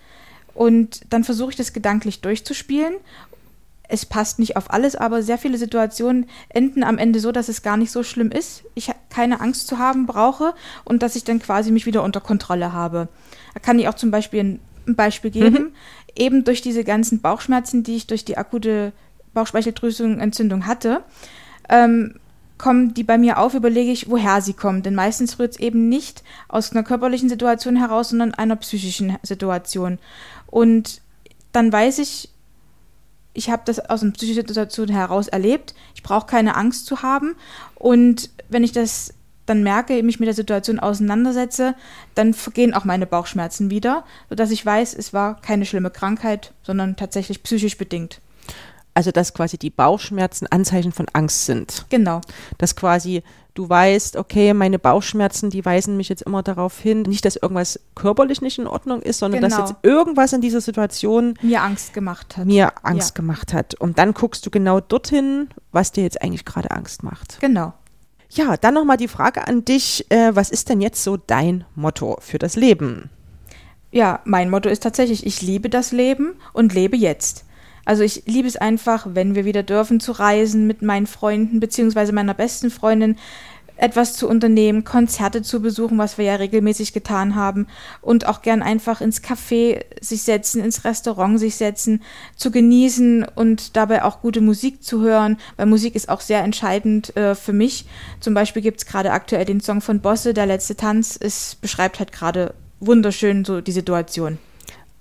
Und 0.53 1.01
dann 1.09 1.23
versuche 1.23 1.51
ich 1.51 1.55
das 1.55 1.71
gedanklich 1.71 2.21
durchzuspielen. 2.21 2.95
Es 3.91 4.05
passt 4.05 4.39
nicht 4.39 4.55
auf 4.55 4.71
alles, 4.71 4.95
aber 4.95 5.21
sehr 5.21 5.37
viele 5.37 5.57
Situationen 5.57 6.25
enden 6.47 6.83
am 6.83 6.97
Ende 6.97 7.19
so, 7.19 7.31
dass 7.31 7.49
es 7.49 7.61
gar 7.61 7.75
nicht 7.75 7.91
so 7.91 8.03
schlimm 8.03 8.31
ist. 8.31 8.63
Ich 8.73 8.89
keine 9.09 9.41
Angst 9.41 9.67
zu 9.67 9.77
haben 9.77 10.05
brauche 10.05 10.53
und 10.85 11.03
dass 11.03 11.17
ich 11.17 11.25
dann 11.25 11.39
quasi 11.39 11.71
mich 11.71 11.85
wieder 11.85 12.01
unter 12.01 12.21
Kontrolle 12.21 12.71
habe. 12.71 13.09
Da 13.53 13.59
kann 13.59 13.77
ich 13.79 13.87
auch 13.89 13.95
zum 13.95 14.09
Beispiel 14.09 14.59
ein 14.87 14.95
Beispiel 14.95 15.31
geben. 15.31 15.73
Eben 16.15 16.43
durch 16.43 16.61
diese 16.61 16.83
ganzen 16.83 17.21
Bauchschmerzen, 17.21 17.83
die 17.83 17.97
ich 17.97 18.07
durch 18.07 18.25
die 18.25 18.37
akute 18.37 18.93
Bauchspeicheldrüsenentzündung 19.33 20.65
hatte, 20.65 21.03
ähm, 21.69 22.15
kommen 22.57 22.93
die 22.93 23.03
bei 23.03 23.17
mir 23.17 23.39
auf, 23.39 23.53
überlege 23.53 23.91
ich, 23.91 24.09
woher 24.09 24.41
sie 24.41 24.53
kommen. 24.53 24.83
Denn 24.83 24.95
meistens 24.95 25.39
rührt 25.39 25.53
es 25.53 25.59
eben 25.59 25.89
nicht 25.89 26.23
aus 26.47 26.71
einer 26.71 26.83
körperlichen 26.83 27.27
Situation 27.27 27.75
heraus, 27.75 28.09
sondern 28.09 28.33
einer 28.33 28.55
psychischen 28.55 29.17
Situation. 29.23 29.99
Und 30.47 31.01
dann 31.51 31.71
weiß 31.73 31.99
ich, 31.99 32.29
ich 33.33 33.49
habe 33.49 33.63
das 33.65 33.79
aus 33.79 34.01
einer 34.01 34.11
psychischen 34.11 34.47
Situation 34.47 34.89
heraus 34.89 35.27
erlebt. 35.27 35.73
Ich 35.95 36.03
brauche 36.03 36.27
keine 36.27 36.55
Angst 36.55 36.85
zu 36.85 37.01
haben. 37.01 37.35
Und 37.75 38.29
wenn 38.49 38.63
ich 38.63 38.71
das 38.71 39.13
dann 39.45 39.63
merke, 39.63 40.01
mich 40.03 40.19
mit 40.19 40.27
der 40.27 40.33
Situation 40.33 40.79
auseinandersetze, 40.79 41.75
dann 42.15 42.33
vergehen 42.33 42.73
auch 42.73 42.85
meine 42.85 43.07
Bauchschmerzen 43.07 43.69
wieder, 43.69 44.05
sodass 44.29 44.51
ich 44.51 44.65
weiß, 44.65 44.93
es 44.93 45.13
war 45.13 45.41
keine 45.41 45.65
schlimme 45.65 45.89
Krankheit, 45.89 46.53
sondern 46.63 46.95
tatsächlich 46.95 47.43
psychisch 47.43 47.77
bedingt. 47.77 48.21
Also, 48.93 49.11
dass 49.11 49.33
quasi 49.33 49.57
die 49.57 49.69
Bauchschmerzen 49.69 50.47
Anzeichen 50.47 50.91
von 50.91 51.07
Angst 51.13 51.45
sind. 51.45 51.85
Genau. 51.89 52.19
Dass 52.57 52.75
quasi 52.75 53.23
du 53.53 53.67
weißt, 53.69 54.17
okay, 54.17 54.53
meine 54.53 54.79
Bauchschmerzen, 54.79 55.49
die 55.49 55.63
weisen 55.63 55.95
mich 55.97 56.09
jetzt 56.09 56.21
immer 56.23 56.43
darauf 56.43 56.77
hin, 56.79 57.03
nicht, 57.03 57.23
dass 57.25 57.35
irgendwas 57.37 57.79
körperlich 57.95 58.41
nicht 58.41 58.59
in 58.59 58.67
Ordnung 58.67 59.01
ist, 59.01 59.19
sondern 59.19 59.41
dass 59.41 59.55
Genau. 59.55 59.67
jetzt 59.67 59.75
irgendwas 59.83 60.33
in 60.33 60.41
dieser 60.41 60.59
Situation 60.61 61.35
Mir 61.41 61.61
Angst 61.61 61.93
gemacht 61.93 62.35
hat. 62.37 62.45
mir 62.47 62.71
Angst 62.83 63.09
Ja. 63.11 63.13
gemacht 63.15 63.53
hat. 63.53 63.75
Und 63.75 63.97
dann 63.97 64.13
guckst 64.13 64.45
du 64.45 64.49
genau 64.49 64.79
dorthin, 64.81 65.49
was 65.71 65.91
dir 65.93 66.03
jetzt 66.03 66.21
eigentlich 66.21 66.43
gerade 66.45 66.71
Angst 66.71 67.03
macht. 67.03 67.39
Genau. 67.39 67.73
Ja, 68.29 68.55
dann 68.55 68.73
nochmal 68.73 68.95
die 68.97 69.09
Frage 69.09 69.45
an 69.47 69.65
dich, 69.65 70.05
äh, 70.09 70.33
was 70.35 70.49
ist 70.49 70.69
denn 70.69 70.79
jetzt 70.81 71.03
so 71.03 71.17
dein 71.17 71.65
Motto 71.75 72.17
für 72.21 72.39
das 72.39 72.55
Leben? 72.55 73.09
Ja, 73.91 74.21
mein 74.23 74.49
Motto 74.49 74.69
ist 74.69 74.83
tatsächlich, 74.83 75.25
ich 75.25 75.41
liebe 75.41 75.69
das 75.69 75.91
Leben 75.91 76.35
und 76.53 76.73
lebe 76.73 76.95
jetzt. 76.95 77.43
Also 77.85 78.03
ich 78.03 78.23
liebe 78.25 78.47
es 78.47 78.57
einfach, 78.57 79.07
wenn 79.13 79.35
wir 79.35 79.45
wieder 79.45 79.63
dürfen 79.63 79.99
zu 79.99 80.11
reisen 80.11 80.67
mit 80.67 80.81
meinen 80.81 81.07
Freunden 81.07 81.59
beziehungsweise 81.59 82.13
meiner 82.13 82.33
besten 82.33 82.69
Freundin, 82.69 83.17
etwas 83.81 84.13
zu 84.13 84.29
unternehmen, 84.29 84.83
Konzerte 84.83 85.41
zu 85.41 85.59
besuchen, 85.61 85.97
was 85.97 86.17
wir 86.17 86.25
ja 86.25 86.35
regelmäßig 86.35 86.93
getan 86.93 87.35
haben 87.35 87.65
und 88.01 88.27
auch 88.27 88.43
gern 88.43 88.61
einfach 88.61 89.01
ins 89.01 89.23
Café 89.23 89.83
sich 89.99 90.21
setzen, 90.21 90.63
ins 90.63 90.85
Restaurant 90.85 91.39
sich 91.39 91.55
setzen, 91.55 92.03
zu 92.35 92.51
genießen 92.51 93.25
und 93.35 93.75
dabei 93.75 94.03
auch 94.03 94.21
gute 94.21 94.39
Musik 94.39 94.83
zu 94.83 95.01
hören, 95.01 95.37
weil 95.57 95.65
Musik 95.65 95.95
ist 95.95 96.09
auch 96.09 96.21
sehr 96.21 96.43
entscheidend 96.43 97.15
äh, 97.17 97.33
für 97.33 97.53
mich. 97.53 97.85
Zum 98.19 98.35
Beispiel 98.35 98.61
gibt 98.61 98.77
es 98.77 98.85
gerade 98.85 99.11
aktuell 99.11 99.45
den 99.45 99.61
Song 99.61 99.81
von 99.81 99.99
Bosse, 99.99 100.35
Der 100.35 100.45
letzte 100.45 100.75
Tanz, 100.75 101.17
es 101.19 101.55
beschreibt 101.55 101.97
halt 101.97 102.11
gerade 102.11 102.53
wunderschön 102.79 103.43
so 103.45 103.61
die 103.61 103.71
Situation. 103.71 104.37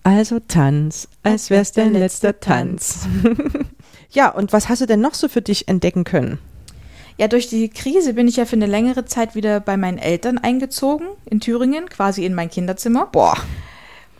Also 0.02 0.40
Tanz, 0.40 1.08
als 1.22 1.50
wär's 1.50 1.72
dein 1.72 1.92
letzter 1.92 2.40
Tanz. 2.40 3.06
ja, 4.10 4.30
und 4.30 4.52
was 4.52 4.68
hast 4.68 4.80
du 4.80 4.86
denn 4.86 5.00
noch 5.00 5.14
so 5.14 5.28
für 5.28 5.42
dich 5.42 5.68
entdecken 5.68 6.04
können? 6.04 6.38
Ja, 7.18 7.28
durch 7.28 7.48
die 7.48 7.68
Krise 7.68 8.14
bin 8.14 8.26
ich 8.28 8.36
ja 8.36 8.46
für 8.46 8.56
eine 8.56 8.66
längere 8.66 9.04
Zeit 9.04 9.34
wieder 9.34 9.60
bei 9.60 9.76
meinen 9.76 9.98
Eltern 9.98 10.38
eingezogen, 10.38 11.06
in 11.26 11.40
Thüringen, 11.40 11.86
quasi 11.90 12.24
in 12.24 12.34
mein 12.34 12.48
Kinderzimmer. 12.48 13.08
Boah, 13.12 13.36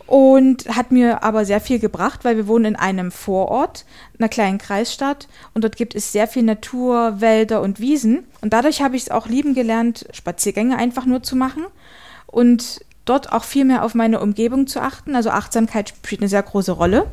Und 0.06 0.68
hat 0.76 0.92
mir 0.92 1.22
aber 1.22 1.46
sehr 1.46 1.62
viel 1.62 1.78
gebracht, 1.78 2.25
weil 2.25 2.37
wir 2.37 2.46
wohnen 2.46 2.66
in 2.66 2.76
einem 2.76 3.10
Vorort, 3.10 3.87
einer 4.18 4.28
kleinen 4.28 4.58
Kreisstadt. 4.58 5.28
Und 5.54 5.64
dort 5.64 5.76
gibt 5.76 5.94
es 5.94 6.12
sehr 6.12 6.28
viel 6.28 6.42
Natur, 6.42 7.22
Wälder 7.22 7.62
und 7.62 7.80
Wiesen. 7.80 8.25
Und 8.42 8.52
dadurch 8.52 8.82
habe 8.82 8.96
ich 8.96 9.04
es 9.04 9.10
auch 9.10 9.28
lieben 9.28 9.54
gelernt, 9.54 10.06
Spaziergänge 10.12 10.76
einfach 10.76 11.06
nur 11.06 11.22
zu 11.22 11.37
machen. 11.37 11.64
und 12.26 12.80
dort 13.04 13.33
auch 13.33 13.45
viel 13.45 13.64
mehr 13.64 13.85
auf 13.85 13.95
meine 13.95 14.21
Umgebung 14.21 14.66
zu 14.66 14.80
achten. 14.80 15.14
Also 15.14 15.30
Achtsamkeit 15.30 15.90
spielt 15.90 16.21
eine 16.21 16.28
sehr 16.28 16.42
große 16.42 16.73
Rolle. 16.73 17.07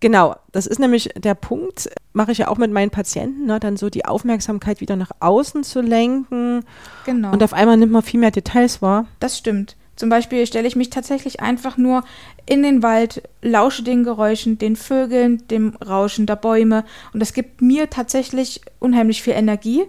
Genau, 0.00 0.36
das 0.52 0.66
ist 0.66 0.78
nämlich 0.78 1.10
der 1.16 1.34
Punkt, 1.34 1.90
mache 2.12 2.30
ich 2.30 2.38
ja 2.38 2.48
auch 2.48 2.58
mit 2.58 2.70
meinen 2.70 2.90
Patienten, 2.90 3.46
ne, 3.46 3.58
dann 3.58 3.76
so 3.76 3.90
die 3.90 4.04
Aufmerksamkeit 4.04 4.80
wieder 4.80 4.94
nach 4.94 5.10
außen 5.18 5.64
zu 5.64 5.80
lenken. 5.80 6.64
Genau. 7.04 7.32
Und 7.32 7.42
auf 7.42 7.52
einmal 7.52 7.76
nimmt 7.76 7.92
man 7.92 8.02
viel 8.02 8.20
mehr 8.20 8.30
Details 8.30 8.80
wahr. 8.80 9.06
Das 9.18 9.36
stimmt. 9.36 9.76
Zum 9.96 10.10
Beispiel 10.10 10.46
stelle 10.46 10.68
ich 10.68 10.76
mich 10.76 10.90
tatsächlich 10.90 11.40
einfach 11.40 11.76
nur 11.76 12.04
in 12.46 12.62
den 12.62 12.84
Wald, 12.84 13.22
lausche 13.42 13.82
den 13.82 14.04
Geräuschen, 14.04 14.56
den 14.56 14.76
Vögeln, 14.76 15.42
dem 15.48 15.74
Rauschen 15.74 16.26
der 16.26 16.36
Bäume. 16.36 16.84
Und 17.12 17.18
das 17.18 17.32
gibt 17.32 17.60
mir 17.60 17.90
tatsächlich 17.90 18.60
unheimlich 18.78 19.22
viel 19.22 19.32
Energie. 19.32 19.86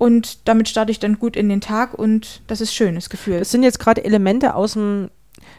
Und 0.00 0.48
damit 0.48 0.66
starte 0.66 0.90
ich 0.90 0.98
dann 0.98 1.18
gut 1.18 1.36
in 1.36 1.50
den 1.50 1.60
Tag 1.60 1.92
und 1.92 2.40
das 2.46 2.62
ist 2.62 2.74
schönes 2.74 3.10
Gefühl. 3.10 3.38
Das 3.38 3.50
sind 3.50 3.62
jetzt 3.62 3.78
gerade 3.78 4.02
Elemente 4.02 4.54
aus 4.54 4.72
dem 4.72 5.10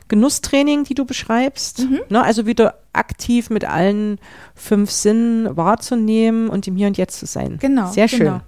Genusstraining, 0.08 0.84
die 0.84 0.96
du 0.96 1.06
beschreibst. 1.06 1.82
Mhm. 1.88 2.00
Ne, 2.10 2.24
also 2.24 2.48
wieder 2.48 2.80
aktiv 2.92 3.52
mit 3.52 3.66
allen 3.66 4.18
fünf 4.56 4.90
Sinnen 4.90 5.56
wahrzunehmen 5.56 6.50
und 6.50 6.68
im 6.68 6.76
Hier 6.76 6.88
und 6.88 6.98
Jetzt 6.98 7.20
zu 7.20 7.28
sein. 7.28 7.60
Genau. 7.62 7.92
Sehr 7.92 8.08
schön. 8.08 8.20
Genau. 8.20 8.42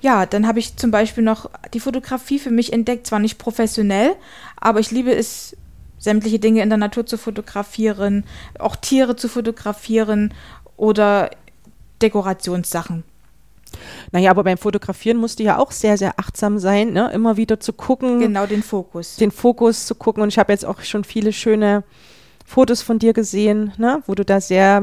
Ja, 0.00 0.26
dann 0.26 0.48
habe 0.48 0.58
ich 0.58 0.74
zum 0.74 0.90
Beispiel 0.90 1.22
noch 1.22 1.48
die 1.74 1.80
Fotografie 1.80 2.40
für 2.40 2.50
mich 2.50 2.72
entdeckt, 2.72 3.06
zwar 3.06 3.20
nicht 3.20 3.38
professionell, 3.38 4.16
aber 4.56 4.80
ich 4.80 4.90
liebe 4.90 5.14
es, 5.14 5.56
sämtliche 5.96 6.40
Dinge 6.40 6.60
in 6.60 6.70
der 6.70 6.78
Natur 6.78 7.06
zu 7.06 7.16
fotografieren, 7.16 8.24
auch 8.58 8.74
Tiere 8.74 9.14
zu 9.14 9.28
fotografieren 9.28 10.34
oder 10.76 11.30
Dekorationssachen. 12.02 13.04
Naja, 14.12 14.30
aber 14.30 14.44
beim 14.44 14.58
Fotografieren 14.58 15.16
musst 15.16 15.38
du 15.38 15.42
ja 15.44 15.58
auch 15.58 15.70
sehr, 15.72 15.96
sehr 15.96 16.18
achtsam 16.18 16.58
sein, 16.58 16.92
ne? 16.92 17.10
immer 17.12 17.36
wieder 17.36 17.60
zu 17.60 17.72
gucken, 17.72 18.20
Genau 18.20 18.46
den 18.46 18.62
Fokus. 18.62 19.16
den 19.16 19.30
Fokus 19.30 19.86
zu 19.86 19.94
gucken. 19.94 20.22
Und 20.22 20.28
ich 20.30 20.38
habe 20.38 20.52
jetzt 20.52 20.64
auch 20.64 20.80
schon 20.82 21.04
viele 21.04 21.32
schöne 21.32 21.84
Fotos 22.44 22.82
von 22.82 22.98
dir 22.98 23.12
gesehen, 23.12 23.72
ne? 23.78 24.02
wo 24.06 24.14
du 24.14 24.24
da 24.24 24.40
sehr 24.40 24.82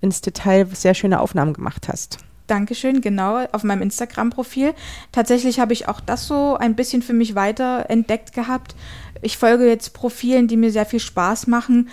ins 0.00 0.20
Detail 0.20 0.66
sehr 0.72 0.94
schöne 0.94 1.20
Aufnahmen 1.20 1.52
gemacht 1.52 1.88
hast. 1.88 2.18
Dankeschön, 2.46 3.02
genau, 3.02 3.44
auf 3.52 3.62
meinem 3.62 3.82
Instagram-Profil. 3.82 4.72
Tatsächlich 5.12 5.60
habe 5.60 5.74
ich 5.74 5.86
auch 5.86 6.00
das 6.00 6.26
so 6.26 6.56
ein 6.56 6.76
bisschen 6.76 7.02
für 7.02 7.12
mich 7.12 7.34
weiter 7.34 7.86
entdeckt 7.90 8.32
gehabt. 8.32 8.74
Ich 9.20 9.36
folge 9.36 9.66
jetzt 9.68 9.92
Profilen, 9.92 10.48
die 10.48 10.56
mir 10.56 10.72
sehr 10.72 10.86
viel 10.86 11.00
Spaß 11.00 11.46
machen, 11.46 11.90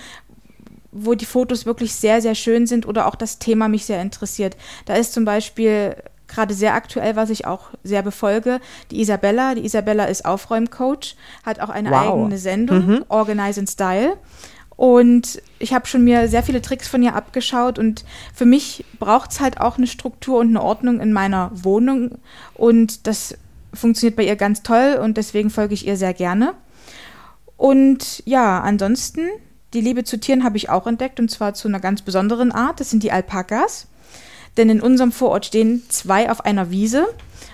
wo 0.94 1.14
die 1.14 1.25
Fotos 1.25 1.66
wirklich 1.66 1.94
sehr, 1.94 2.22
sehr 2.22 2.36
schön 2.36 2.68
sind 2.68 2.88
oder 2.88 3.08
auch 3.08 3.16
das 3.16 3.38
Thema 3.38 3.68
mich 3.68 3.84
sehr 3.86 4.02
interessiert. 4.02 4.56
Da 4.86 4.96
ist 4.96 5.12
zum 5.12 5.25
Beispiel 5.25 5.98
gerade 6.27 6.53
sehr 6.53 6.74
aktuell, 6.74 7.15
was 7.15 7.29
ich 7.29 7.46
auch 7.46 7.70
sehr 7.84 8.01
befolge, 8.01 8.60
die 8.91 9.01
Isabella. 9.01 9.55
Die 9.55 9.65
Isabella 9.65 10.05
ist 10.05 10.25
Aufräumcoach, 10.25 11.15
hat 11.44 11.60
auch 11.60 11.70
eine 11.70 11.91
Wow. 11.91 12.13
eigene 12.13 12.38
Sendung, 12.38 13.05
Organize 13.10 13.60
in 13.60 13.67
Style. 13.67 14.17
Und 14.77 15.41
ich 15.60 15.74
habe 15.74 15.88
schon 15.88 16.03
mir 16.03 16.27
sehr 16.27 16.44
viele 16.44 16.62
Tricks 16.62 16.88
von 16.88 17.01
ihr 17.01 17.15
abgeschaut 17.15 17.79
und 17.79 18.03
für 18.34 18.46
mich 18.46 18.84
braucht 19.00 19.32
es 19.32 19.39
halt 19.39 19.62
auch 19.62 19.77
eine 19.77 19.88
Struktur 19.88 20.39
und 20.39 20.50
eine 20.50 20.62
Ordnung 20.62 21.00
in 21.00 21.13
meiner 21.13 21.50
Wohnung 21.53 22.17
und 22.55 23.08
das 23.08 23.38
funktioniert 23.74 24.17
bei 24.17 24.24
ihr 24.25 24.36
ganz 24.36 24.63
toll 24.63 25.00
und 25.01 25.15
deswegen 25.15 25.50
folge 25.50 25.74
ich 25.74 25.88
ihr 25.88 25.96
sehr 25.96 26.13
gerne. 26.13 26.55
Und 27.58 28.22
ja, 28.25 28.60
ansonsten, 28.62 29.22
die 29.74 29.82
Liebe 29.82 30.03
zu 30.03 30.20
Tieren 30.20 30.44
habe 30.44 30.58
ich 30.58 30.70
auch 30.70 30.88
entdeckt 30.88 31.20
und 31.22 31.32
zwar 31.32 31.53
zu 31.53 31.67
einer 31.70 31.79
ganz 31.79 32.01
besonderen 32.01 32.51
Art. 32.51 32.79
Das 32.82 32.89
sind 32.89 33.01
die 33.03 33.12
Alpakas. 33.13 33.88
Denn 34.57 34.69
in 34.69 34.81
unserem 34.81 35.12
Vorort 35.12 35.45
stehen 35.45 35.83
zwei 35.89 36.29
auf 36.31 36.45
einer 36.45 36.71
Wiese. 36.71 37.07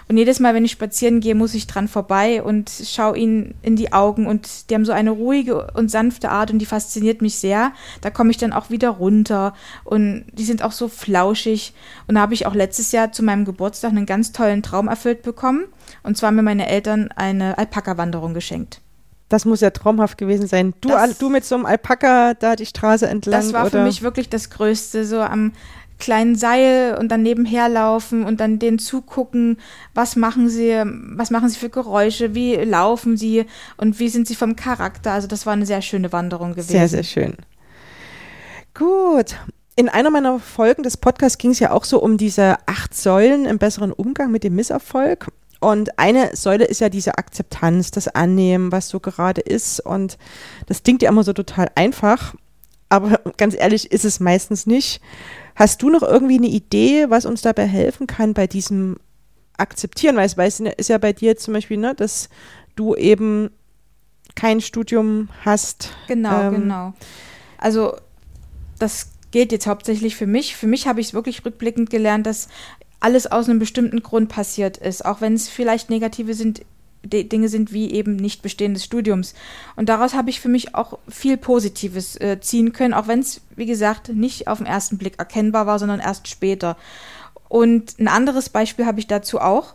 Und 0.07 0.17
jedes 0.17 0.39
Mal, 0.41 0.53
wenn 0.53 0.65
ich 0.65 0.71
spazieren 0.71 1.21
gehe, 1.21 1.35
muss 1.35 1.53
ich 1.53 1.67
dran 1.67 1.87
vorbei 1.87 2.43
und 2.43 2.69
schaue 2.83 3.17
ihnen 3.17 3.55
in 3.61 3.77
die 3.77 3.93
Augen. 3.93 4.27
Und 4.27 4.69
die 4.69 4.75
haben 4.75 4.83
so 4.85 4.91
eine 4.91 5.11
ruhige 5.11 5.67
und 5.73 5.89
sanfte 5.89 6.29
Art 6.31 6.51
und 6.51 6.59
die 6.59 6.65
fasziniert 6.65 7.21
mich 7.21 7.35
sehr. 7.35 7.71
Da 8.01 8.09
komme 8.09 8.31
ich 8.31 8.37
dann 8.37 8.51
auch 8.51 8.69
wieder 8.69 8.89
runter. 8.89 9.53
Und 9.85 10.25
die 10.33 10.43
sind 10.43 10.63
auch 10.63 10.73
so 10.73 10.89
flauschig. 10.89 11.73
Und 12.07 12.15
da 12.15 12.21
habe 12.21 12.33
ich 12.33 12.45
auch 12.45 12.53
letztes 12.55 12.91
Jahr 12.91 13.11
zu 13.13 13.23
meinem 13.23 13.45
Geburtstag 13.45 13.91
einen 13.91 14.05
ganz 14.05 14.33
tollen 14.33 14.61
Traum 14.63 14.87
erfüllt 14.89 15.21
bekommen. 15.21 15.63
Und 16.03 16.17
zwar 16.17 16.27
haben 16.27 16.35
mir 16.35 16.43
meine 16.43 16.67
Eltern 16.67 17.09
eine 17.15 17.57
Alpaka-Wanderung 17.57 18.33
geschenkt. 18.33 18.81
Das 19.29 19.45
muss 19.45 19.61
ja 19.61 19.69
traumhaft 19.69 20.17
gewesen 20.17 20.45
sein. 20.45 20.73
Du, 20.81 20.89
Das- 20.89 21.17
du 21.17 21.29
mit 21.29 21.45
so 21.45 21.55
einem 21.55 21.65
Alpaka 21.65 22.33
da 22.33 22.57
die 22.57 22.65
Straße 22.65 23.07
entlang. 23.07 23.39
Das 23.39 23.53
war 23.53 23.61
oder? 23.61 23.71
für 23.71 23.83
mich 23.85 24.01
wirklich 24.01 24.27
das 24.27 24.49
Größte, 24.49 25.05
so 25.05 25.21
am 25.21 25.53
kleinen 26.01 26.35
Seil 26.35 26.97
und 26.99 27.09
dann 27.09 27.21
nebenher 27.21 27.69
laufen 27.69 28.25
und 28.25 28.41
dann 28.41 28.59
denen 28.59 28.79
zugucken, 28.79 29.57
was 29.93 30.17
machen 30.17 30.49
sie, 30.49 30.83
was 31.15 31.31
machen 31.31 31.47
sie 31.47 31.57
für 31.57 31.69
Geräusche, 31.69 32.35
wie 32.35 32.55
laufen 32.55 33.15
sie 33.15 33.45
und 33.77 33.99
wie 33.99 34.09
sind 34.09 34.27
sie 34.27 34.35
vom 34.35 34.57
Charakter. 34.57 35.13
Also 35.13 35.27
das 35.27 35.45
war 35.45 35.53
eine 35.53 35.65
sehr 35.65 35.81
schöne 35.81 36.11
Wanderung 36.11 36.51
gewesen. 36.51 36.71
Sehr, 36.71 36.89
sehr 36.89 37.03
schön. 37.03 37.37
Gut. 38.73 39.37
In 39.77 39.87
einer 39.87 40.09
meiner 40.09 40.39
Folgen 40.39 40.83
des 40.83 40.97
Podcasts 40.97 41.37
ging 41.37 41.51
es 41.51 41.59
ja 41.59 41.71
auch 41.71 41.85
so 41.85 42.01
um 42.01 42.17
diese 42.17 42.57
acht 42.65 42.93
Säulen 42.93 43.45
im 43.45 43.57
besseren 43.57 43.93
Umgang 43.93 44.29
mit 44.31 44.43
dem 44.43 44.55
Misserfolg. 44.55 45.31
Und 45.61 45.99
eine 45.99 46.35
Säule 46.35 46.65
ist 46.65 46.81
ja 46.81 46.89
diese 46.89 47.19
Akzeptanz, 47.19 47.91
das 47.91 48.07
Annehmen, 48.07 48.71
was 48.71 48.89
so 48.89 48.99
gerade 48.99 49.41
ist. 49.41 49.79
Und 49.79 50.17
das 50.65 50.81
klingt 50.81 51.03
ja 51.03 51.09
immer 51.09 51.23
so 51.23 51.33
total 51.33 51.69
einfach. 51.75 52.33
Aber 52.91 53.21
ganz 53.37 53.55
ehrlich 53.55 53.89
ist 53.89 54.03
es 54.03 54.19
meistens 54.19 54.67
nicht. 54.67 54.99
Hast 55.55 55.81
du 55.81 55.89
noch 55.89 56.03
irgendwie 56.03 56.37
eine 56.37 56.49
Idee, 56.49 57.09
was 57.09 57.25
uns 57.25 57.41
dabei 57.41 57.65
helfen 57.65 58.05
kann 58.05 58.33
bei 58.33 58.47
diesem 58.47 58.97
Akzeptieren? 59.55 60.17
Weil 60.17 60.25
es 60.25 60.35
weiß, 60.35 60.59
ist 60.59 60.89
ja 60.89 60.97
bei 60.97 61.13
dir 61.13 61.37
zum 61.37 61.53
Beispiel, 61.53 61.77
ne, 61.77 61.95
dass 61.95 62.27
du 62.75 62.93
eben 62.95 63.49
kein 64.35 64.59
Studium 64.59 65.29
hast. 65.45 65.95
Genau, 66.09 66.41
Ähm, 66.41 66.53
genau. 66.53 66.93
Also 67.57 67.95
das 68.77 69.11
gilt 69.31 69.53
jetzt 69.53 69.67
hauptsächlich 69.67 70.17
für 70.17 70.27
mich. 70.27 70.57
Für 70.57 70.67
mich 70.67 70.85
habe 70.85 70.99
ich 70.99 71.07
es 71.07 71.13
wirklich 71.13 71.45
rückblickend 71.45 71.89
gelernt, 71.89 72.25
dass 72.25 72.49
alles 72.99 73.25
aus 73.25 73.47
einem 73.47 73.59
bestimmten 73.59 74.03
Grund 74.03 74.27
passiert 74.27 74.75
ist, 74.75 75.05
auch 75.05 75.21
wenn 75.21 75.33
es 75.33 75.47
vielleicht 75.47 75.89
negative 75.89 76.33
sind, 76.33 76.63
Dinge 77.03 77.49
sind 77.49 77.73
wie 77.73 77.91
eben 77.91 78.15
nicht 78.15 78.41
Bestehen 78.41 78.73
des 78.73 78.85
Studiums. 78.85 79.33
Und 79.75 79.89
daraus 79.89 80.13
habe 80.13 80.29
ich 80.29 80.39
für 80.39 80.49
mich 80.49 80.75
auch 80.75 80.99
viel 81.09 81.37
Positives 81.37 82.15
äh, 82.21 82.39
ziehen 82.41 82.73
können, 82.73 82.93
auch 82.93 83.07
wenn 83.07 83.19
es, 83.19 83.41
wie 83.55 83.65
gesagt, 83.65 84.09
nicht 84.09 84.47
auf 84.47 84.59
den 84.59 84.67
ersten 84.67 84.97
Blick 84.97 85.17
erkennbar 85.17 85.65
war, 85.65 85.79
sondern 85.79 85.99
erst 85.99 86.27
später. 86.27 86.77
Und 87.49 87.99
ein 87.99 88.07
anderes 88.07 88.49
Beispiel 88.49 88.85
habe 88.85 88.99
ich 88.99 89.07
dazu 89.07 89.39
auch. 89.39 89.73